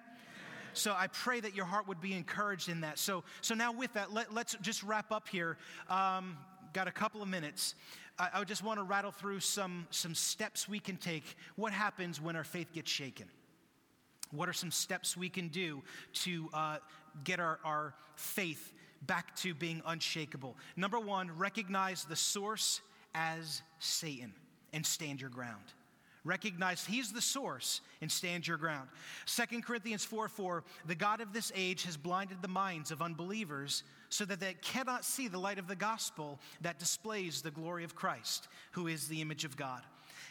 So 0.73 0.95
I 0.97 1.09
pray 1.09 1.41
that 1.41 1.55
your 1.55 1.65
heart 1.65 1.89
would 1.89 2.01
be 2.01 2.13
encouraged 2.13 2.69
in 2.69 2.83
that. 2.83 2.99
So, 2.99 3.25
so 3.41 3.55
now 3.55 3.73
with 3.73 3.93
that, 3.95 4.13
let, 4.13 4.31
us 4.37 4.57
just 4.63 4.83
wrap 4.83 5.11
up 5.11 5.29
here. 5.29 5.57
Um, 5.89 6.39
got 6.73 6.87
a 6.87 6.93
couple 6.93 7.23
of 7.23 7.29
minutes. 7.29 7.75
I, 8.19 8.29
I 8.35 8.45
just 8.45 8.63
want 8.63 8.79
to 8.79 8.85
rattle 8.85 9.11
through 9.11 9.41
some, 9.41 9.87
some 9.91 10.15
steps 10.15 10.69
we 10.69 10.79
can 10.79 10.97
take. 10.97 11.25
What 11.57 11.73
happens 11.73 12.21
when 12.21 12.37
our 12.37 12.45
faith 12.45 12.73
gets 12.73 12.91
shaken? 12.91 13.27
What 14.33 14.49
are 14.49 14.53
some 14.53 14.71
steps 14.71 15.17
we 15.17 15.29
can 15.29 15.49
do 15.49 15.83
to 16.15 16.49
uh, 16.53 16.77
get 17.25 17.41
our, 17.41 17.59
our 17.65 17.95
faith 18.17 18.73
back 19.03 19.35
to 19.37 19.55
being 19.55 19.83
unshakable? 19.87 20.57
Number 20.77 21.01
one, 21.01 21.37
recognize 21.37 22.05
the 22.05 22.17
source 22.17 22.81
as 23.15 23.63
Satan 23.79 24.33
and 24.73 24.85
stand 24.85 25.21
your 25.21 25.31
ground. 25.31 25.65
Recognize 26.25 26.85
he's 26.85 27.13
the 27.13 27.21
source 27.21 27.81
and 28.03 28.13
stand 28.13 28.47
your 28.47 28.59
ground. 28.59 28.89
2 29.27 29.63
Corinthians 29.63 30.05
4 30.05 30.29
4, 30.29 30.65
the 30.87 30.95
God 30.95 31.23
of 31.23 31.33
this 31.33 31.51
age 31.55 31.85
has 31.85 31.97
blinded 31.97 32.43
the 32.43 32.49
minds 32.49 32.91
of 32.91 33.01
unbelievers 33.01 33.85
so 34.11 34.27
that 34.27 34.39
they 34.39 34.55
cannot 34.61 35.05
see 35.05 35.29
the 35.29 35.39
light 35.39 35.59
of 35.59 35.67
the 35.67 35.77
gospel 35.77 36.39
that 36.61 36.79
displays 36.79 37.41
the 37.41 37.51
glory 37.51 37.85
of 37.85 37.95
Christ, 37.95 38.49
who 38.73 38.87
is 38.87 39.09
the 39.09 39.23
image 39.23 39.45
of 39.45 39.57
God. 39.57 39.83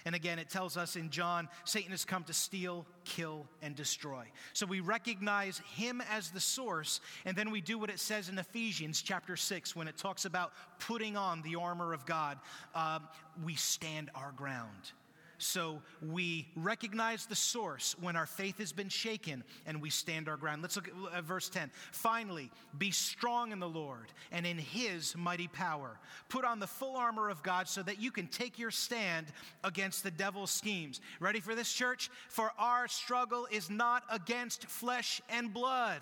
And 0.05 0.15
again, 0.15 0.39
it 0.39 0.49
tells 0.49 0.77
us 0.77 0.95
in 0.95 1.09
John, 1.09 1.49
Satan 1.63 1.91
has 1.91 2.05
come 2.05 2.23
to 2.25 2.33
steal, 2.33 2.85
kill, 3.05 3.47
and 3.61 3.75
destroy. 3.75 4.25
So 4.53 4.65
we 4.65 4.79
recognize 4.79 5.61
him 5.75 6.01
as 6.09 6.31
the 6.31 6.39
source, 6.39 7.01
and 7.25 7.35
then 7.35 7.51
we 7.51 7.61
do 7.61 7.77
what 7.77 7.89
it 7.89 7.99
says 7.99 8.29
in 8.29 8.37
Ephesians 8.37 9.01
chapter 9.01 9.35
6 9.35 9.75
when 9.75 9.87
it 9.87 9.97
talks 9.97 10.25
about 10.25 10.51
putting 10.79 11.17
on 11.17 11.41
the 11.41 11.55
armor 11.55 11.93
of 11.93 12.05
God. 12.05 12.39
Uh, 12.73 12.99
we 13.43 13.55
stand 13.55 14.09
our 14.15 14.31
ground. 14.31 14.91
So 15.39 15.81
we 16.05 16.47
recognize 16.55 17.25
the 17.25 17.35
source 17.35 17.95
when 18.01 18.17
our 18.17 18.25
faith 18.25 18.57
has 18.59 18.73
been 18.73 18.89
shaken 18.89 19.43
and 19.65 19.81
we 19.81 19.89
stand 19.89 20.27
our 20.27 20.35
ground. 20.35 20.61
Let's 20.61 20.75
look 20.75 20.89
at 20.89 21.17
uh, 21.17 21.21
verse 21.21 21.49
10. 21.49 21.71
Finally, 21.91 22.51
be 22.77 22.91
strong 22.91 23.53
in 23.53 23.59
the 23.59 23.67
Lord 23.67 24.07
and 24.33 24.45
in 24.45 24.57
his 24.57 25.15
mighty 25.15 25.47
power. 25.47 25.97
Put 26.27 26.43
on 26.43 26.59
the 26.59 26.67
full 26.67 26.97
armor 26.97 27.29
of 27.29 27.41
God 27.41 27.69
so 27.69 27.81
that 27.83 28.01
you 28.01 28.11
can 28.11 28.27
take 28.27 28.59
your 28.59 28.71
stand 28.71 29.27
against 29.63 30.03
the 30.03 30.11
devil's 30.11 30.51
schemes. 30.51 30.99
Ready 31.21 31.39
for 31.39 31.55
this, 31.55 31.71
church? 31.71 32.11
For 32.27 32.51
our 32.59 32.89
struggle 32.89 33.47
is 33.49 33.69
not 33.69 34.03
against 34.11 34.65
flesh 34.65 35.21
and 35.29 35.53
blood 35.53 36.01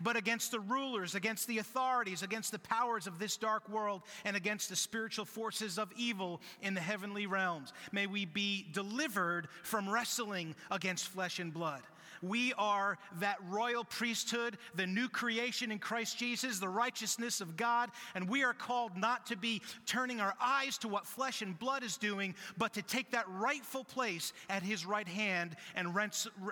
but 0.00 0.16
against 0.16 0.50
the 0.50 0.60
rulers, 0.60 1.14
against 1.14 1.46
the 1.46 1.58
authorities, 1.58 2.22
against 2.22 2.52
the 2.52 2.58
powers 2.58 3.06
of 3.06 3.18
this 3.18 3.36
dark 3.36 3.68
world, 3.68 4.02
and 4.24 4.36
against 4.36 4.68
the 4.68 4.76
spiritual 4.76 5.24
forces 5.24 5.78
of 5.78 5.92
evil 5.96 6.40
in 6.62 6.74
the 6.74 6.80
heavenly 6.80 7.26
realms. 7.26 7.72
May 7.92 8.06
we 8.06 8.24
be 8.24 8.66
delivered 8.72 9.48
from 9.62 9.88
wrestling 9.88 10.54
against 10.70 11.08
flesh 11.08 11.38
and 11.38 11.52
blood 11.52 11.82
we 12.22 12.52
are 12.54 12.98
that 13.20 13.38
royal 13.48 13.84
priesthood, 13.84 14.58
the 14.74 14.86
new 14.86 15.08
creation 15.08 15.70
in 15.72 15.78
Christ 15.78 16.18
Jesus, 16.18 16.58
the 16.58 16.68
righteousness 16.68 17.40
of 17.40 17.56
God, 17.56 17.90
and 18.14 18.28
we 18.28 18.44
are 18.44 18.54
called 18.54 18.96
not 18.96 19.26
to 19.26 19.36
be 19.36 19.62
turning 19.86 20.20
our 20.20 20.34
eyes 20.40 20.78
to 20.78 20.88
what 20.88 21.06
flesh 21.06 21.42
and 21.42 21.58
blood 21.58 21.82
is 21.82 21.96
doing, 21.96 22.34
but 22.58 22.74
to 22.74 22.82
take 22.82 23.10
that 23.10 23.28
rightful 23.28 23.84
place 23.84 24.32
at 24.48 24.62
His 24.62 24.84
right 24.84 25.08
hand 25.08 25.56
and 25.74 25.94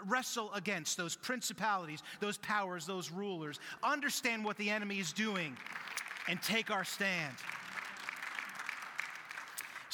wrestle 0.06 0.52
against 0.54 0.96
those 0.96 1.16
principalities, 1.16 2.02
those 2.20 2.38
powers, 2.38 2.86
those 2.86 3.10
rulers. 3.10 3.60
Understand 3.82 4.44
what 4.44 4.56
the 4.56 4.70
enemy 4.70 4.98
is 4.98 5.12
doing 5.12 5.56
and 6.28 6.40
take 6.42 6.70
our 6.70 6.84
stand 6.84 7.34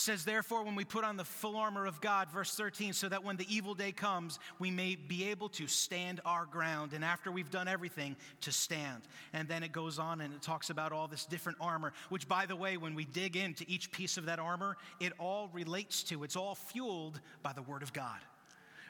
says, 0.04 0.24
Therefore, 0.24 0.62
when 0.62 0.74
we 0.74 0.84
put 0.84 1.04
on 1.04 1.16
the 1.16 1.24
full 1.24 1.56
armor 1.56 1.86
of 1.86 2.00
God, 2.00 2.30
verse 2.30 2.54
13, 2.54 2.92
so 2.92 3.08
that 3.08 3.24
when 3.24 3.36
the 3.36 3.46
evil 3.54 3.74
day 3.74 3.92
comes, 3.92 4.38
we 4.58 4.70
may 4.70 4.94
be 4.94 5.30
able 5.30 5.48
to 5.50 5.66
stand 5.66 6.20
our 6.24 6.44
ground. 6.46 6.92
And 6.92 7.04
after 7.04 7.32
we've 7.32 7.50
done 7.50 7.66
everything, 7.66 8.14
to 8.42 8.52
stand. 8.52 9.02
And 9.32 9.48
then 9.48 9.62
it 9.62 9.72
goes 9.72 9.98
on 9.98 10.20
and 10.20 10.32
it 10.34 10.42
talks 10.42 10.70
about 10.70 10.92
all 10.92 11.08
this 11.08 11.24
different 11.24 11.58
armor, 11.60 11.92
which, 12.10 12.28
by 12.28 12.46
the 12.46 12.56
way, 12.56 12.76
when 12.76 12.94
we 12.94 13.04
dig 13.06 13.36
into 13.36 13.64
each 13.66 13.90
piece 13.90 14.16
of 14.16 14.26
that 14.26 14.38
armor, 14.38 14.76
it 15.00 15.12
all 15.18 15.50
relates 15.52 16.02
to, 16.04 16.22
it's 16.24 16.36
all 16.36 16.54
fueled 16.54 17.20
by 17.42 17.52
the 17.52 17.62
Word 17.62 17.82
of 17.82 17.92
God 17.92 18.18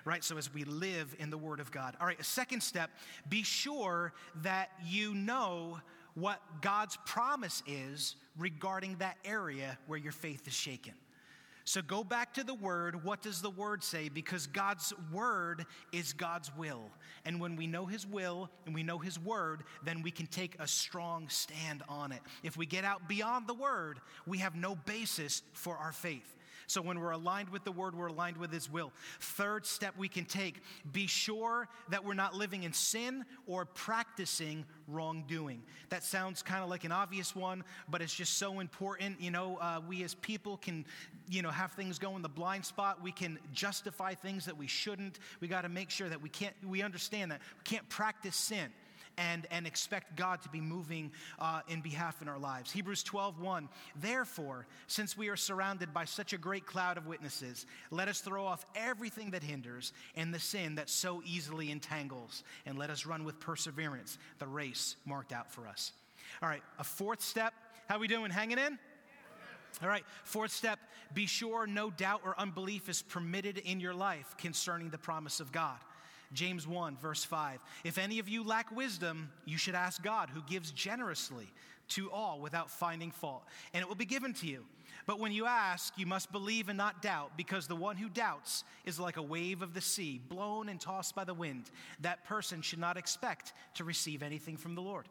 right? 0.07 0.23
So 0.23 0.37
as 0.37 0.53
we 0.53 0.65
live 0.65 1.17
in 1.19 1.31
the 1.31 1.39
Word 1.39 1.61
of 1.61 1.71
God. 1.71 1.97
All 1.99 2.07
right, 2.07 2.21
a 2.21 2.25
second 2.25 2.63
step 2.63 2.91
be 3.31 3.43
sure 3.43 4.13
that 4.43 4.69
you 4.85 5.15
know 5.15 5.79
what 6.15 6.41
God's 6.61 6.99
promise 7.07 7.63
is 7.67 8.17
regarding 8.39 8.97
that 8.97 9.17
area 9.25 9.79
where 9.87 9.99
your 9.99 10.13
faith 10.13 10.47
is 10.47 10.53
shaken. 10.53 10.95
So 11.67 11.81
go 11.81 12.05
back 12.05 12.35
to 12.35 12.45
the 12.45 12.55
word. 12.55 13.05
What 13.05 13.23
does 13.23 13.41
the 13.41 13.51
word 13.51 13.83
say? 13.83 14.11
Because 14.11 14.47
God's 14.47 14.93
word 15.11 15.65
is 15.93 16.13
God's 16.13 16.55
will. 16.57 16.91
And 17.25 17.41
when 17.41 17.57
we 17.57 17.67
know 17.67 17.87
his 17.87 18.07
will 18.07 18.51
and 18.67 18.75
we 18.75 18.83
know 18.83 18.99
his 18.99 19.19
word, 19.19 19.65
then 19.83 20.03
we 20.03 20.11
can 20.11 20.27
take 20.27 20.57
a 20.61 20.69
strong 20.69 21.29
stand 21.31 21.83
on 21.89 22.13
it. 22.13 22.21
If 22.43 22.59
we 22.59 22.67
get 22.67 22.85
out 22.85 23.09
beyond 23.09 23.47
the 23.47 23.55
word, 23.55 24.01
we 24.27 24.39
have 24.39 24.55
no 24.55 24.75
basis 24.75 25.43
for 25.55 25.79
our 25.79 25.93
faith. 25.93 26.37
So 26.67 26.81
when 26.83 27.01
we're 27.01 27.11
aligned 27.11 27.51
with 27.51 27.65
the 27.65 27.73
word, 27.73 27.95
we're 27.95 28.09
aligned 28.09 28.37
with 28.37 28.53
his 28.53 28.71
will. 28.71 28.93
Third 29.21 29.67
step 29.67 29.95
we 29.97 30.09
can 30.09 30.25
take 30.25 30.63
be 30.93 31.07
sure 31.07 31.69
that 31.91 32.05
we're 32.05 32.15
not 32.15 32.35
living 32.35 32.63
in 32.63 32.73
sin 32.73 33.25
or 33.47 33.65
practicing 33.65 34.65
wrongdoing. 34.89 35.63
That 35.89 36.03
sounds 36.03 36.43
kind 36.43 36.63
of 36.63 36.71
like 36.71 36.85
an 36.85 36.93
obvious 36.93 37.35
one, 37.35 37.65
but 37.89 38.03
it's 38.03 38.15
just 38.15 38.39
so 38.39 38.61
important. 38.61 39.21
You 39.21 39.31
know, 39.31 39.57
uh, 39.59 39.81
we 39.87 40.03
as 40.03 40.15
people 40.15 40.57
can, 40.57 40.85
you 41.29 41.43
know, 41.43 41.51
have 41.51 41.73
things 41.73 41.99
go 41.99 42.17
in 42.17 42.23
the 42.23 42.29
blind 42.29 42.65
spot. 42.65 43.03
We 43.03 43.13
can 43.13 43.39
justify 43.53 44.15
things 44.15 44.45
that 44.47 44.57
we 44.57 44.67
shouldn't. 44.67 45.19
We 45.41 45.49
got 45.49 45.63
to 45.63 45.69
make 45.69 45.91
sure 45.91 46.09
that 46.09 46.21
we 46.21 46.29
can't, 46.29 46.55
we 46.67 46.83
understand 46.83 47.31
that 47.31 47.41
we 47.59 47.63
can't 47.65 47.89
practice 47.89 48.37
sin 48.37 48.71
and, 49.19 49.47
and 49.51 49.67
expect 49.67 50.17
God 50.17 50.43
to 50.43 50.49
be 50.49 50.61
moving 50.61 51.13
uh, 51.39 51.61
in 51.69 51.81
behalf 51.81 52.23
in 52.23 52.29
our 52.29 52.39
lives. 52.39 52.71
Hebrews 52.71 53.03
12, 53.03 53.41
1. 53.41 53.69
Therefore, 53.97 54.67
since 54.87 55.17
we 55.17 55.29
are 55.29 55.37
surrounded 55.37 55.93
by 55.93 56.05
such 56.05 56.33
a 56.33 56.39
great 56.39 56.67
cloud 56.67 56.97
of 56.97 57.07
witnesses, 57.07 57.67
let 57.91 58.09
us 58.09 58.21
throw 58.21 58.45
off 58.45 58.65
everything 58.75 59.31
that 59.31 59.43
hinders 59.43 59.93
and 60.17 60.33
the 60.33 60.39
sin 60.39 60.75
that 60.77 60.91
so 60.91 61.23
easily 61.25 61.71
entangles, 61.71 62.45
and 62.67 62.79
let 62.79 62.91
us 62.91 63.07
run 63.07 63.25
with 63.25 63.41
perseverance 63.41 64.19
the 64.39 64.47
race 64.47 64.97
marked 65.05 65.33
out 65.33 65.53
for 65.53 65.67
us. 65.67 65.93
All 66.43 66.49
right, 66.49 66.63
a 66.79 66.85
fourth 66.85 67.23
step. 67.23 67.55
How 67.89 67.99
we 67.99 68.09
doing? 68.09 68.31
Hanging 68.31 68.59
in? 68.59 68.79
All 69.83 69.89
right, 69.89 70.05
fourth 70.25 70.53
step 70.53 70.79
be 71.13 71.27
sure 71.27 71.67
no 71.67 71.91
doubt 71.91 72.23
or 72.25 72.39
unbelief 72.39 72.89
is 72.89 73.03
permitted 73.03 73.59
in 73.59 73.81
your 73.81 73.95
life 73.95 74.35
concerning 74.37 74.91
the 74.91 74.99
promise 74.99 75.41
of 75.41 75.53
God. 75.53 75.79
James 76.33 76.67
1, 76.67 76.97
verse 76.97 77.25
5. 77.25 77.63
If 77.85 77.99
any 77.99 78.19
of 78.19 78.29
you 78.29 78.43
lack 78.43 78.75
wisdom, 78.75 79.31
you 79.45 79.59
should 79.59 79.75
ask 79.75 80.03
God, 80.03 80.31
who 80.31 80.43
gives 80.43 80.71
generously 80.73 81.49
to 81.89 82.11
all 82.11 82.41
without 82.41 82.71
finding 82.71 83.11
fault, 83.11 83.45
and 83.73 83.83
it 83.83 83.89
will 83.89 83.95
be 83.95 84.05
given 84.05 84.33
to 84.35 84.47
you. 84.47 84.65
But 85.07 85.21
when 85.21 85.33
you 85.33 85.45
ask, 85.45 85.99
you 85.99 86.07
must 86.07 86.33
believe 86.33 86.69
and 86.69 86.79
not 86.79 87.03
doubt, 87.03 87.33
because 87.37 87.67
the 87.67 87.77
one 87.77 87.97
who 87.97 88.09
doubts 88.09 88.65
is 88.85 88.99
like 88.99 89.17
a 89.17 89.23
wave 89.23 89.61
of 89.61 89.75
the 89.75 89.81
sea, 89.81 90.21
blown 90.29 90.69
and 90.69 90.81
tossed 90.81 91.15
by 91.15 91.25
the 91.25 91.35
wind. 91.35 91.71
That 92.01 92.25
person 92.25 92.63
should 92.63 92.79
not 92.79 92.97
expect 92.97 93.53
to 93.75 93.85
receive 93.85 94.23
anything 94.23 94.57
from 94.57 94.75
the 94.75 94.83
Lord. 94.83 95.09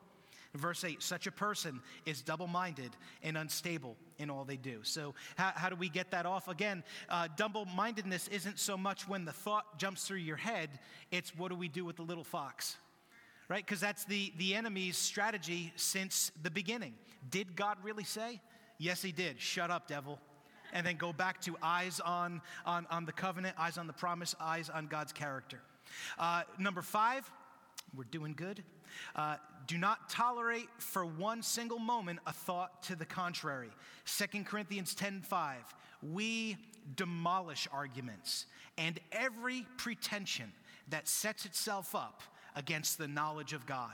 Verse 0.55 0.83
8 0.83 1.01
such 1.01 1.25
a 1.25 1.31
person 1.31 1.81
is 2.05 2.21
double 2.21 2.45
minded 2.45 2.91
and 3.23 3.37
unstable 3.37 3.95
in 4.19 4.29
all 4.29 4.45
they 4.45 4.57
do. 4.57 4.79
So, 4.83 5.15
how, 5.35 5.51
how 5.55 5.69
do 5.69 5.75
we 5.75 5.89
get 5.89 6.11
that 6.11 6.27
off? 6.27 6.47
Again, 6.47 6.83
uh, 7.09 7.27
double 7.35 7.65
mindedness 7.65 8.27
isn't 8.27 8.59
so 8.59 8.77
much 8.77 9.07
when 9.07 9.25
the 9.25 9.31
thought 9.31 9.79
jumps 9.79 10.07
through 10.07 10.17
your 10.17 10.37
head, 10.37 10.69
it's 11.11 11.35
what 11.35 11.49
do 11.49 11.55
we 11.55 11.67
do 11.67 11.83
with 11.85 11.95
the 11.95 12.03
little 12.03 12.23
fox? 12.23 12.77
Right? 13.49 13.65
Because 13.65 13.79
that's 13.79 14.05
the, 14.05 14.31
the 14.37 14.53
enemy's 14.53 14.95
strategy 14.95 15.73
since 15.75 16.31
the 16.43 16.51
beginning. 16.51 16.93
Did 17.29 17.55
God 17.55 17.77
really 17.83 18.03
say? 18.03 18.39
Yes, 18.77 19.01
he 19.01 19.11
did. 19.11 19.39
Shut 19.41 19.71
up, 19.71 19.87
devil 19.87 20.19
and 20.75 20.85
then 20.85 20.97
go 20.97 21.13
back 21.13 21.39
to 21.39 21.55
eyes 21.61 21.99
on, 21.99 22.41
on, 22.65 22.87
on 22.89 23.05
the 23.05 23.11
covenant, 23.11 23.55
eyes 23.59 23.77
on 23.77 23.85
the 23.85 23.93
promise, 23.93 24.35
eyes 24.41 24.69
on 24.69 24.87
God's 24.87 25.13
character. 25.13 25.61
Uh, 26.17 26.41
number 26.57 26.81
five, 26.81 27.29
we're 27.95 28.05
doing 28.05 28.33
good. 28.35 28.63
Uh, 29.15 29.37
do 29.67 29.77
not 29.77 30.09
tolerate 30.09 30.69
for 30.77 31.05
one 31.05 31.41
single 31.41 31.79
moment 31.79 32.19
a 32.27 32.33
thought 32.33 32.83
to 32.83 32.95
the 32.95 33.05
contrary. 33.05 33.69
2 34.05 34.45
Corinthians 34.45 34.93
10:5. 34.93 35.73
We 36.01 36.57
demolish 36.95 37.67
arguments 37.71 38.45
and 38.77 38.99
every 39.11 39.65
pretension 39.77 40.51
that 40.89 41.07
sets 41.07 41.45
itself 41.45 41.95
up 41.95 42.21
against 42.55 42.97
the 42.97 43.07
knowledge 43.07 43.53
of 43.53 43.65
God. 43.65 43.93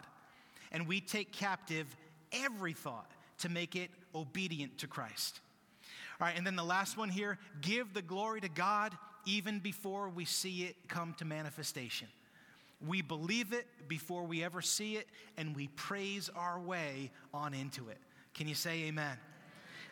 And 0.71 0.88
we 0.88 1.01
take 1.01 1.31
captive 1.31 1.95
every 2.31 2.73
thought 2.73 3.12
to 3.39 3.49
make 3.49 3.75
it 3.75 3.91
obedient 4.13 4.77
to 4.79 4.88
Christ. 4.88 5.39
All 6.19 6.27
right, 6.27 6.35
and 6.35 6.45
then 6.45 6.55
the 6.55 6.63
last 6.63 6.97
one 6.97 7.09
here 7.09 7.38
give 7.62 7.93
the 7.93 8.01
glory 8.01 8.41
to 8.41 8.49
God 8.49 8.97
even 9.25 9.59
before 9.59 10.09
we 10.09 10.25
see 10.25 10.63
it 10.63 10.75
come 10.88 11.13
to 11.19 11.25
manifestation. 11.25 12.07
We 12.85 13.01
believe 13.01 13.51
it 13.53 13.67
before 13.87 14.23
we 14.23 14.43
ever 14.43 14.61
see 14.61 14.95
it, 14.95 15.07
and 15.37 15.55
we 15.55 15.67
praise 15.69 16.29
our 16.35 16.59
way 16.59 17.11
on 17.33 17.53
into 17.53 17.89
it. 17.89 17.97
Can 18.33 18.47
you 18.47 18.55
say 18.55 18.83
amen? 18.83 19.17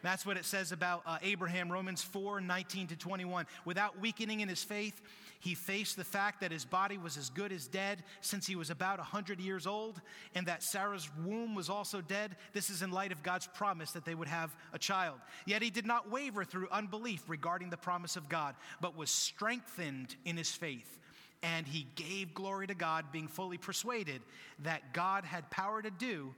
That's 0.04 0.26
what 0.26 0.38
it 0.38 0.46
says 0.46 0.72
about 0.72 1.02
uh, 1.06 1.18
Abraham, 1.22 1.72
Romans 1.72 2.02
4 2.02 2.40
19 2.40 2.88
to 2.88 2.96
21. 2.96 3.46
Without 3.66 4.00
weakening 4.00 4.40
in 4.40 4.48
his 4.48 4.64
faith, 4.64 5.02
he 5.40 5.54
faced 5.54 5.98
the 5.98 6.04
fact 6.04 6.42
that 6.42 6.52
his 6.52 6.66
body 6.66 6.98
was 6.98 7.18
as 7.18 7.30
good 7.30 7.52
as 7.52 7.68
dead 7.68 8.04
since 8.22 8.48
he 8.48 8.56
was 8.56 8.70
about 8.70 9.00
100 9.00 9.40
years 9.40 9.68
old, 9.68 10.02
and 10.36 10.46
that 10.48 10.64
Sarah's 10.64 11.10
womb 11.26 11.56
was 11.56 11.70
also 11.70 12.02
dead. 12.02 12.36
This 12.54 12.70
is 12.70 12.82
in 12.82 12.92
light 12.92 13.12
of 13.12 13.22
God's 13.24 13.48
promise 13.48 13.92
that 13.92 14.06
they 14.06 14.16
would 14.16 14.28
have 14.28 14.56
a 14.74 14.80
child. 14.80 15.20
Yet 15.46 15.62
he 15.62 15.70
did 15.70 15.86
not 15.86 16.10
waver 16.10 16.44
through 16.44 16.70
unbelief 16.72 17.24
regarding 17.28 17.70
the 17.70 17.78
promise 17.78 18.16
of 18.16 18.30
God, 18.30 18.56
but 18.82 18.96
was 18.96 19.10
strengthened 19.10 20.16
in 20.26 20.38
his 20.38 20.52
faith. 20.52 21.00
And 21.44 21.68
he 21.68 21.86
gave 21.96 22.34
glory 22.34 22.68
to 22.68 22.76
God, 22.76 23.06
being 23.12 23.28
fully 23.28 23.58
persuaded 23.58 24.22
that 24.60 24.94
God 24.94 25.24
had 25.24 25.50
power 25.52 25.82
to 25.82 25.92
do 25.92 26.34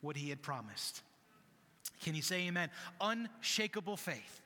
what 0.00 0.16
he 0.16 0.30
had 0.30 0.42
promised. 0.42 1.02
Can 2.02 2.14
you 2.14 2.22
say 2.22 2.48
amen? 2.48 2.70
Unshakable 3.00 3.96
faith 3.96 4.42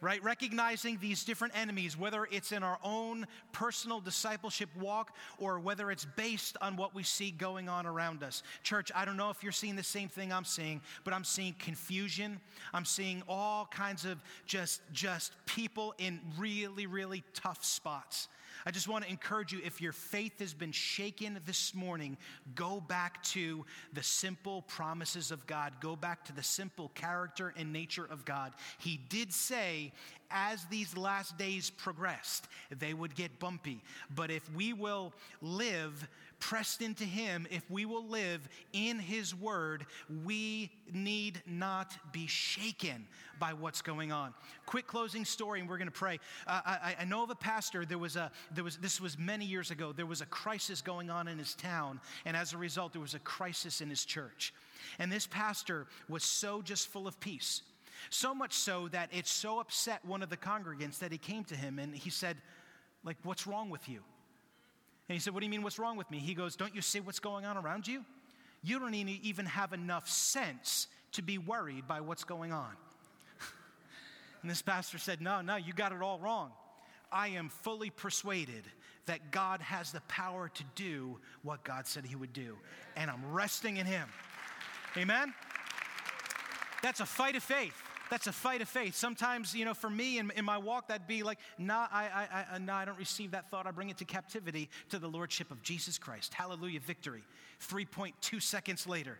right? 0.00 0.22
Recognizing 0.22 0.98
these 1.00 1.24
different 1.24 1.56
enemies, 1.56 1.96
whether 1.96 2.26
it's 2.30 2.52
in 2.52 2.62
our 2.62 2.78
own 2.82 3.26
personal 3.52 4.00
discipleship 4.00 4.68
walk 4.78 5.14
or 5.38 5.60
whether 5.60 5.90
it's 5.90 6.06
based 6.16 6.56
on 6.60 6.76
what 6.76 6.94
we 6.94 7.02
see 7.02 7.30
going 7.30 7.68
on 7.68 7.86
around 7.86 8.22
us. 8.22 8.42
Church, 8.62 8.90
I 8.94 9.04
don't 9.04 9.16
know 9.16 9.30
if 9.30 9.42
you're 9.42 9.52
seeing 9.52 9.76
the 9.76 9.82
same 9.82 10.08
thing 10.08 10.32
I'm 10.32 10.44
seeing, 10.44 10.80
but 11.04 11.12
I'm 11.12 11.24
seeing 11.24 11.54
confusion. 11.58 12.40
I'm 12.72 12.84
seeing 12.84 13.22
all 13.28 13.66
kinds 13.66 14.04
of 14.04 14.18
just 14.46 14.80
just 14.92 15.32
people 15.46 15.94
in 15.98 16.20
really 16.38 16.86
really 16.86 17.22
tough 17.34 17.64
spots. 17.64 18.28
I 18.66 18.70
just 18.70 18.88
want 18.88 19.04
to 19.04 19.10
encourage 19.10 19.52
you 19.52 19.60
if 19.64 19.80
your 19.80 19.92
faith 19.92 20.40
has 20.40 20.54
been 20.54 20.72
shaken 20.72 21.40
this 21.46 21.74
morning, 21.74 22.16
go 22.54 22.80
back 22.80 23.22
to 23.24 23.64
the 23.92 24.02
simple 24.02 24.62
promises 24.62 25.30
of 25.30 25.46
God. 25.46 25.74
Go 25.80 25.96
back 25.96 26.24
to 26.26 26.32
the 26.32 26.42
simple 26.42 26.90
character 26.94 27.52
and 27.56 27.72
nature 27.72 28.04
of 28.04 28.24
God. 28.24 28.52
He 28.78 29.00
did 29.08 29.32
say, 29.32 29.92
as 30.30 30.64
these 30.66 30.96
last 30.96 31.36
days 31.38 31.70
progressed, 31.70 32.48
they 32.70 32.94
would 32.94 33.14
get 33.14 33.38
bumpy. 33.38 33.82
But 34.14 34.30
if 34.30 34.48
we 34.54 34.72
will 34.72 35.12
live 35.42 36.08
pressed 36.40 36.82
into 36.82 37.04
Him, 37.04 37.46
if 37.50 37.70
we 37.70 37.84
will 37.84 38.06
live 38.06 38.48
in 38.72 38.98
His 38.98 39.34
Word, 39.34 39.86
we 40.24 40.70
need 40.92 41.42
not 41.46 41.96
be 42.12 42.26
shaken 42.26 43.06
by 43.38 43.52
what's 43.52 43.82
going 43.82 44.10
on. 44.10 44.34
Quick 44.66 44.86
closing 44.86 45.24
story, 45.24 45.60
and 45.60 45.68
we're 45.68 45.78
going 45.78 45.88
to 45.88 45.92
pray. 45.92 46.18
Uh, 46.46 46.60
I, 46.64 46.96
I, 47.00 47.04
know 47.04 47.22
of 47.22 47.30
a 47.30 47.34
pastor. 47.34 47.84
There 47.84 47.98
was 47.98 48.16
a 48.16 48.30
there 48.54 48.64
was 48.64 48.76
this 48.76 49.00
was 49.00 49.18
many 49.18 49.44
years 49.44 49.70
ago. 49.70 49.92
There 49.92 50.06
was 50.06 50.20
a 50.20 50.26
crisis 50.26 50.82
going 50.82 51.10
on 51.10 51.28
in 51.28 51.38
his 51.38 51.54
town, 51.54 52.00
and 52.24 52.36
as 52.36 52.52
a 52.52 52.58
result, 52.58 52.92
there 52.92 53.02
was 53.02 53.14
a 53.14 53.20
crisis 53.20 53.80
in 53.80 53.88
his 53.88 54.04
church. 54.04 54.52
And 54.98 55.10
this 55.10 55.26
pastor 55.26 55.86
was 56.08 56.24
so 56.24 56.62
just 56.62 56.88
full 56.88 57.06
of 57.06 57.18
peace. 57.20 57.62
So 58.08 58.34
much 58.34 58.54
so 58.54 58.88
that 58.88 59.10
it 59.12 59.26
so 59.26 59.60
upset 59.60 60.04
one 60.04 60.22
of 60.22 60.30
the 60.30 60.36
congregants 60.36 60.98
that 61.00 61.12
he 61.12 61.18
came 61.18 61.44
to 61.44 61.54
him 61.54 61.78
and 61.78 61.94
he 61.94 62.10
said, 62.10 62.36
like, 63.04 63.16
what's 63.22 63.46
wrong 63.46 63.70
with 63.70 63.88
you? 63.88 64.00
And 65.10 65.16
he 65.16 65.20
said, 65.20 65.34
What 65.34 65.40
do 65.40 65.46
you 65.46 65.50
mean, 65.50 65.62
what's 65.62 65.80
wrong 65.80 65.96
with 65.96 66.08
me? 66.08 66.18
He 66.18 66.34
goes, 66.34 66.54
Don't 66.54 66.72
you 66.72 66.80
see 66.80 67.00
what's 67.00 67.18
going 67.18 67.44
on 67.44 67.56
around 67.56 67.88
you? 67.88 68.04
You 68.62 68.78
don't 68.78 68.94
even 68.94 69.44
have 69.44 69.72
enough 69.72 70.08
sense 70.08 70.86
to 71.12 71.22
be 71.22 71.36
worried 71.36 71.88
by 71.88 72.00
what's 72.00 72.22
going 72.22 72.52
on. 72.52 72.70
and 74.42 74.48
this 74.48 74.62
pastor 74.62 74.98
said, 74.98 75.20
No, 75.20 75.40
no, 75.40 75.56
you 75.56 75.72
got 75.72 75.90
it 75.90 76.00
all 76.00 76.20
wrong. 76.20 76.52
I 77.10 77.28
am 77.28 77.48
fully 77.48 77.90
persuaded 77.90 78.62
that 79.06 79.32
God 79.32 79.60
has 79.62 79.90
the 79.90 80.00
power 80.02 80.48
to 80.48 80.64
do 80.76 81.18
what 81.42 81.64
God 81.64 81.88
said 81.88 82.04
he 82.04 82.14
would 82.14 82.32
do. 82.32 82.56
And 82.96 83.10
I'm 83.10 83.32
resting 83.32 83.78
in 83.78 83.86
him. 83.86 84.08
Amen? 84.96 85.34
That's 86.84 87.00
a 87.00 87.06
fight 87.06 87.34
of 87.34 87.42
faith 87.42 87.74
that's 88.10 88.26
a 88.26 88.32
fight 88.32 88.60
of 88.60 88.68
faith. 88.68 88.94
Sometimes, 88.94 89.54
you 89.54 89.64
know, 89.64 89.74
for 89.74 89.88
me 89.88 90.18
in, 90.18 90.30
in 90.32 90.44
my 90.44 90.58
walk, 90.58 90.88
that'd 90.88 91.06
be 91.06 91.22
like, 91.22 91.38
nah, 91.58 91.86
I, 91.90 92.04
I, 92.04 92.44
I, 92.54 92.58
nah, 92.58 92.76
I 92.76 92.84
don't 92.84 92.98
receive 92.98 93.30
that 93.30 93.50
thought. 93.50 93.66
I 93.66 93.70
bring 93.70 93.90
it 93.90 93.98
to 93.98 94.04
captivity 94.04 94.68
to 94.90 94.98
the 94.98 95.08
Lordship 95.08 95.50
of 95.50 95.62
Jesus 95.62 95.98
Christ. 95.98 96.34
Hallelujah, 96.34 96.80
victory. 96.80 97.22
3.2 97.60 98.42
seconds 98.42 98.86
later. 98.86 99.18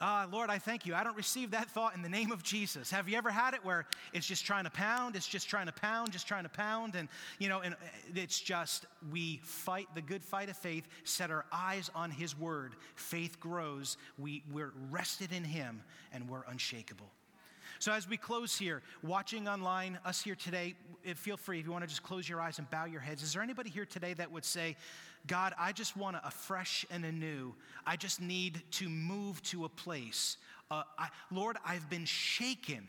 Uh, 0.00 0.26
Lord, 0.30 0.50
I 0.50 0.58
thank 0.58 0.86
you. 0.86 0.94
I 0.94 1.04
don't 1.04 1.16
receive 1.16 1.52
that 1.52 1.70
thought 1.70 1.94
in 1.94 2.02
the 2.02 2.08
name 2.08 2.32
of 2.32 2.42
Jesus. 2.42 2.90
Have 2.90 3.08
you 3.08 3.16
ever 3.16 3.30
had 3.30 3.54
it 3.54 3.64
where 3.64 3.86
it's 4.12 4.26
just 4.26 4.44
trying 4.44 4.64
to 4.64 4.70
pound, 4.70 5.14
it's 5.14 5.26
just 5.26 5.48
trying 5.48 5.66
to 5.66 5.72
pound, 5.72 6.10
just 6.10 6.26
trying 6.26 6.42
to 6.42 6.48
pound, 6.48 6.96
and 6.96 7.08
you 7.38 7.48
know, 7.48 7.60
and 7.60 7.76
it's 8.14 8.40
just 8.40 8.86
we 9.12 9.40
fight 9.44 9.86
the 9.94 10.02
good 10.02 10.22
fight 10.22 10.48
of 10.48 10.56
faith, 10.56 10.88
set 11.04 11.30
our 11.30 11.44
eyes 11.52 11.90
on 11.94 12.10
His 12.10 12.38
Word. 12.38 12.72
Faith 12.96 13.38
grows. 13.38 13.96
We 14.18 14.42
we're 14.52 14.72
rested 14.90 15.32
in 15.32 15.44
Him, 15.44 15.80
and 16.12 16.28
we're 16.28 16.44
unshakable. 16.48 17.10
So, 17.84 17.92
as 17.92 18.08
we 18.08 18.16
close 18.16 18.56
here, 18.56 18.80
watching 19.02 19.46
online, 19.46 19.98
us 20.06 20.22
here 20.22 20.34
today, 20.34 20.74
feel 21.16 21.36
free 21.36 21.58
if 21.58 21.66
you 21.66 21.70
want 21.70 21.84
to 21.84 21.86
just 21.86 22.02
close 22.02 22.26
your 22.26 22.40
eyes 22.40 22.58
and 22.58 22.70
bow 22.70 22.86
your 22.86 23.02
heads. 23.02 23.22
Is 23.22 23.34
there 23.34 23.42
anybody 23.42 23.68
here 23.68 23.84
today 23.84 24.14
that 24.14 24.32
would 24.32 24.46
say, 24.46 24.76
God, 25.26 25.52
I 25.58 25.72
just 25.72 25.94
want 25.94 26.16
a 26.24 26.30
fresh 26.30 26.86
and 26.90 27.04
anew, 27.04 27.54
I 27.84 27.96
just 27.96 28.22
need 28.22 28.62
to 28.70 28.88
move 28.88 29.42
to 29.42 29.66
a 29.66 29.68
place. 29.68 30.38
Uh, 30.70 30.84
I, 30.98 31.08
Lord, 31.30 31.58
I've 31.62 31.90
been 31.90 32.06
shaken 32.06 32.88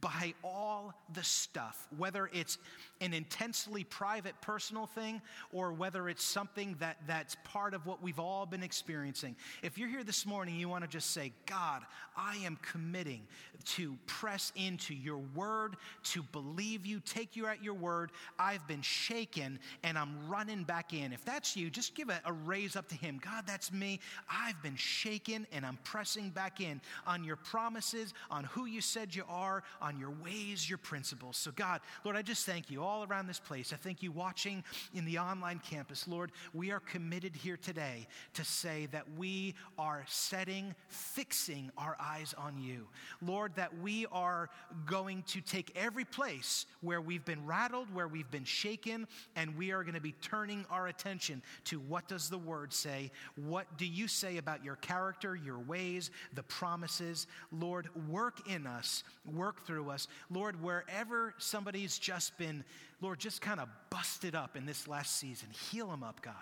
by 0.00 0.34
all 0.42 0.94
the 1.12 1.22
stuff, 1.22 1.86
whether 1.96 2.30
it's 2.32 2.58
an 3.00 3.12
intensely 3.12 3.84
private 3.84 4.34
personal 4.40 4.86
thing 4.86 5.20
or 5.52 5.72
whether 5.72 6.08
it's 6.08 6.24
something 6.24 6.76
that, 6.80 6.96
that's 7.06 7.36
part 7.44 7.74
of 7.74 7.86
what 7.86 8.02
we've 8.02 8.18
all 8.18 8.46
been 8.46 8.62
experiencing. 8.62 9.36
If 9.62 9.78
you're 9.78 9.88
here 9.88 10.04
this 10.04 10.24
morning, 10.26 10.56
you 10.56 10.68
want 10.68 10.84
to 10.84 10.88
just 10.88 11.10
say, 11.10 11.32
God, 11.46 11.82
I 12.16 12.36
am 12.44 12.58
committing 12.62 13.22
to 13.64 13.96
press 14.06 14.52
into 14.56 14.94
your 14.94 15.18
word, 15.34 15.76
to 16.04 16.22
believe 16.22 16.86
you, 16.86 17.00
take 17.00 17.36
you 17.36 17.46
at 17.46 17.62
your 17.62 17.74
word. 17.74 18.12
I've 18.38 18.66
been 18.66 18.82
shaken 18.82 19.58
and 19.82 19.98
I'm 19.98 20.28
running 20.28 20.64
back 20.64 20.92
in. 20.92 21.12
If 21.12 21.24
that's 21.24 21.56
you, 21.56 21.70
just 21.70 21.94
give 21.94 22.08
a, 22.08 22.20
a 22.24 22.32
raise 22.32 22.76
up 22.76 22.88
to 22.88 22.94
Him. 22.94 23.20
God, 23.22 23.44
that's 23.46 23.72
me. 23.72 24.00
I've 24.30 24.60
been 24.62 24.76
shaken 24.76 25.46
and 25.52 25.64
I'm 25.64 25.78
pressing 25.84 26.30
back 26.30 26.60
in 26.60 26.80
on 27.06 27.24
your 27.24 27.36
promises, 27.36 28.14
on 28.30 28.44
who 28.44 28.66
you 28.66 28.80
said 28.80 29.14
you 29.14 29.24
are, 29.28 29.62
on 29.84 29.98
your 29.98 30.14
ways, 30.24 30.68
your 30.68 30.78
principles. 30.78 31.36
So, 31.36 31.50
God, 31.50 31.82
Lord, 32.04 32.16
I 32.16 32.22
just 32.22 32.46
thank 32.46 32.70
you 32.70 32.82
all 32.82 33.04
around 33.04 33.26
this 33.26 33.38
place. 33.38 33.70
I 33.70 33.76
thank 33.76 34.02
you 34.02 34.10
watching 34.10 34.64
in 34.94 35.04
the 35.04 35.18
online 35.18 35.58
campus. 35.58 36.08
Lord, 36.08 36.32
we 36.54 36.70
are 36.70 36.80
committed 36.80 37.36
here 37.36 37.58
today 37.58 38.06
to 38.32 38.44
say 38.44 38.86
that 38.92 39.04
we 39.18 39.54
are 39.78 40.02
setting, 40.08 40.74
fixing 40.88 41.70
our 41.76 41.98
eyes 42.00 42.34
on 42.38 42.58
you. 42.58 42.86
Lord, 43.20 43.54
that 43.56 43.78
we 43.78 44.06
are 44.10 44.48
going 44.86 45.22
to 45.24 45.42
take 45.42 45.70
every 45.76 46.06
place 46.06 46.64
where 46.80 47.02
we've 47.02 47.24
been 47.26 47.44
rattled, 47.44 47.92
where 47.92 48.08
we've 48.08 48.30
been 48.30 48.44
shaken, 48.44 49.06
and 49.36 49.54
we 49.54 49.70
are 49.70 49.82
going 49.82 49.94
to 49.94 50.00
be 50.00 50.14
turning 50.22 50.64
our 50.70 50.86
attention 50.86 51.42
to 51.64 51.78
what 51.78 52.08
does 52.08 52.30
the 52.30 52.38
word 52.38 52.72
say? 52.72 53.10
What 53.36 53.76
do 53.76 53.84
you 53.84 54.08
say 54.08 54.38
about 54.38 54.64
your 54.64 54.76
character, 54.76 55.36
your 55.36 55.58
ways, 55.58 56.10
the 56.32 56.42
promises? 56.42 57.26
Lord, 57.52 57.90
work 58.08 58.48
in 58.48 58.66
us, 58.66 59.04
work 59.30 59.63
through 59.66 59.90
us. 59.90 60.08
Lord, 60.30 60.62
wherever 60.62 61.34
somebody's 61.38 61.98
just 61.98 62.36
been, 62.38 62.64
Lord, 63.00 63.18
just 63.18 63.40
kind 63.40 63.60
of 63.60 63.68
busted 63.90 64.34
up 64.34 64.56
in 64.56 64.66
this 64.66 64.88
last 64.88 65.16
season, 65.16 65.48
heal 65.70 65.88
them 65.88 66.02
up, 66.02 66.20
God. 66.22 66.34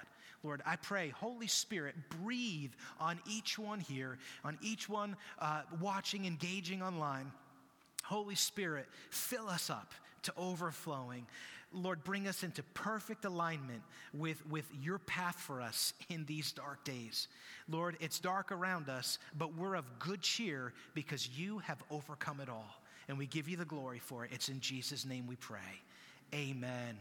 Lord, 0.44 0.60
I 0.66 0.76
pray, 0.76 1.10
Holy 1.10 1.46
Spirit, 1.46 1.94
breathe 2.22 2.72
on 2.98 3.20
each 3.30 3.58
one 3.58 3.78
here, 3.78 4.18
on 4.44 4.58
each 4.60 4.88
one 4.88 5.16
uh, 5.38 5.62
watching, 5.80 6.26
engaging 6.26 6.82
online. 6.82 7.30
Holy 8.02 8.34
Spirit, 8.34 8.86
fill 9.10 9.48
us 9.48 9.70
up 9.70 9.92
to 10.22 10.32
overflowing. 10.36 11.26
Lord, 11.72 12.04
bring 12.04 12.26
us 12.26 12.42
into 12.42 12.62
perfect 12.74 13.24
alignment 13.24 13.82
with, 14.12 14.44
with 14.46 14.68
your 14.82 14.98
path 14.98 15.36
for 15.36 15.60
us 15.60 15.94
in 16.10 16.24
these 16.26 16.52
dark 16.52 16.84
days. 16.84 17.28
Lord, 17.68 17.96
it's 18.00 18.18
dark 18.18 18.52
around 18.52 18.88
us, 18.88 19.18
but 19.36 19.56
we're 19.56 19.76
of 19.76 19.86
good 19.98 20.20
cheer 20.20 20.72
because 20.94 21.28
you 21.28 21.58
have 21.60 21.82
overcome 21.90 22.40
it 22.40 22.48
all. 22.48 22.81
And 23.08 23.18
we 23.18 23.26
give 23.26 23.48
you 23.48 23.56
the 23.56 23.64
glory 23.64 23.98
for 23.98 24.24
it. 24.24 24.30
It's 24.32 24.48
in 24.48 24.60
Jesus' 24.60 25.04
name 25.04 25.26
we 25.26 25.36
pray. 25.36 25.58
Amen. 26.34 26.96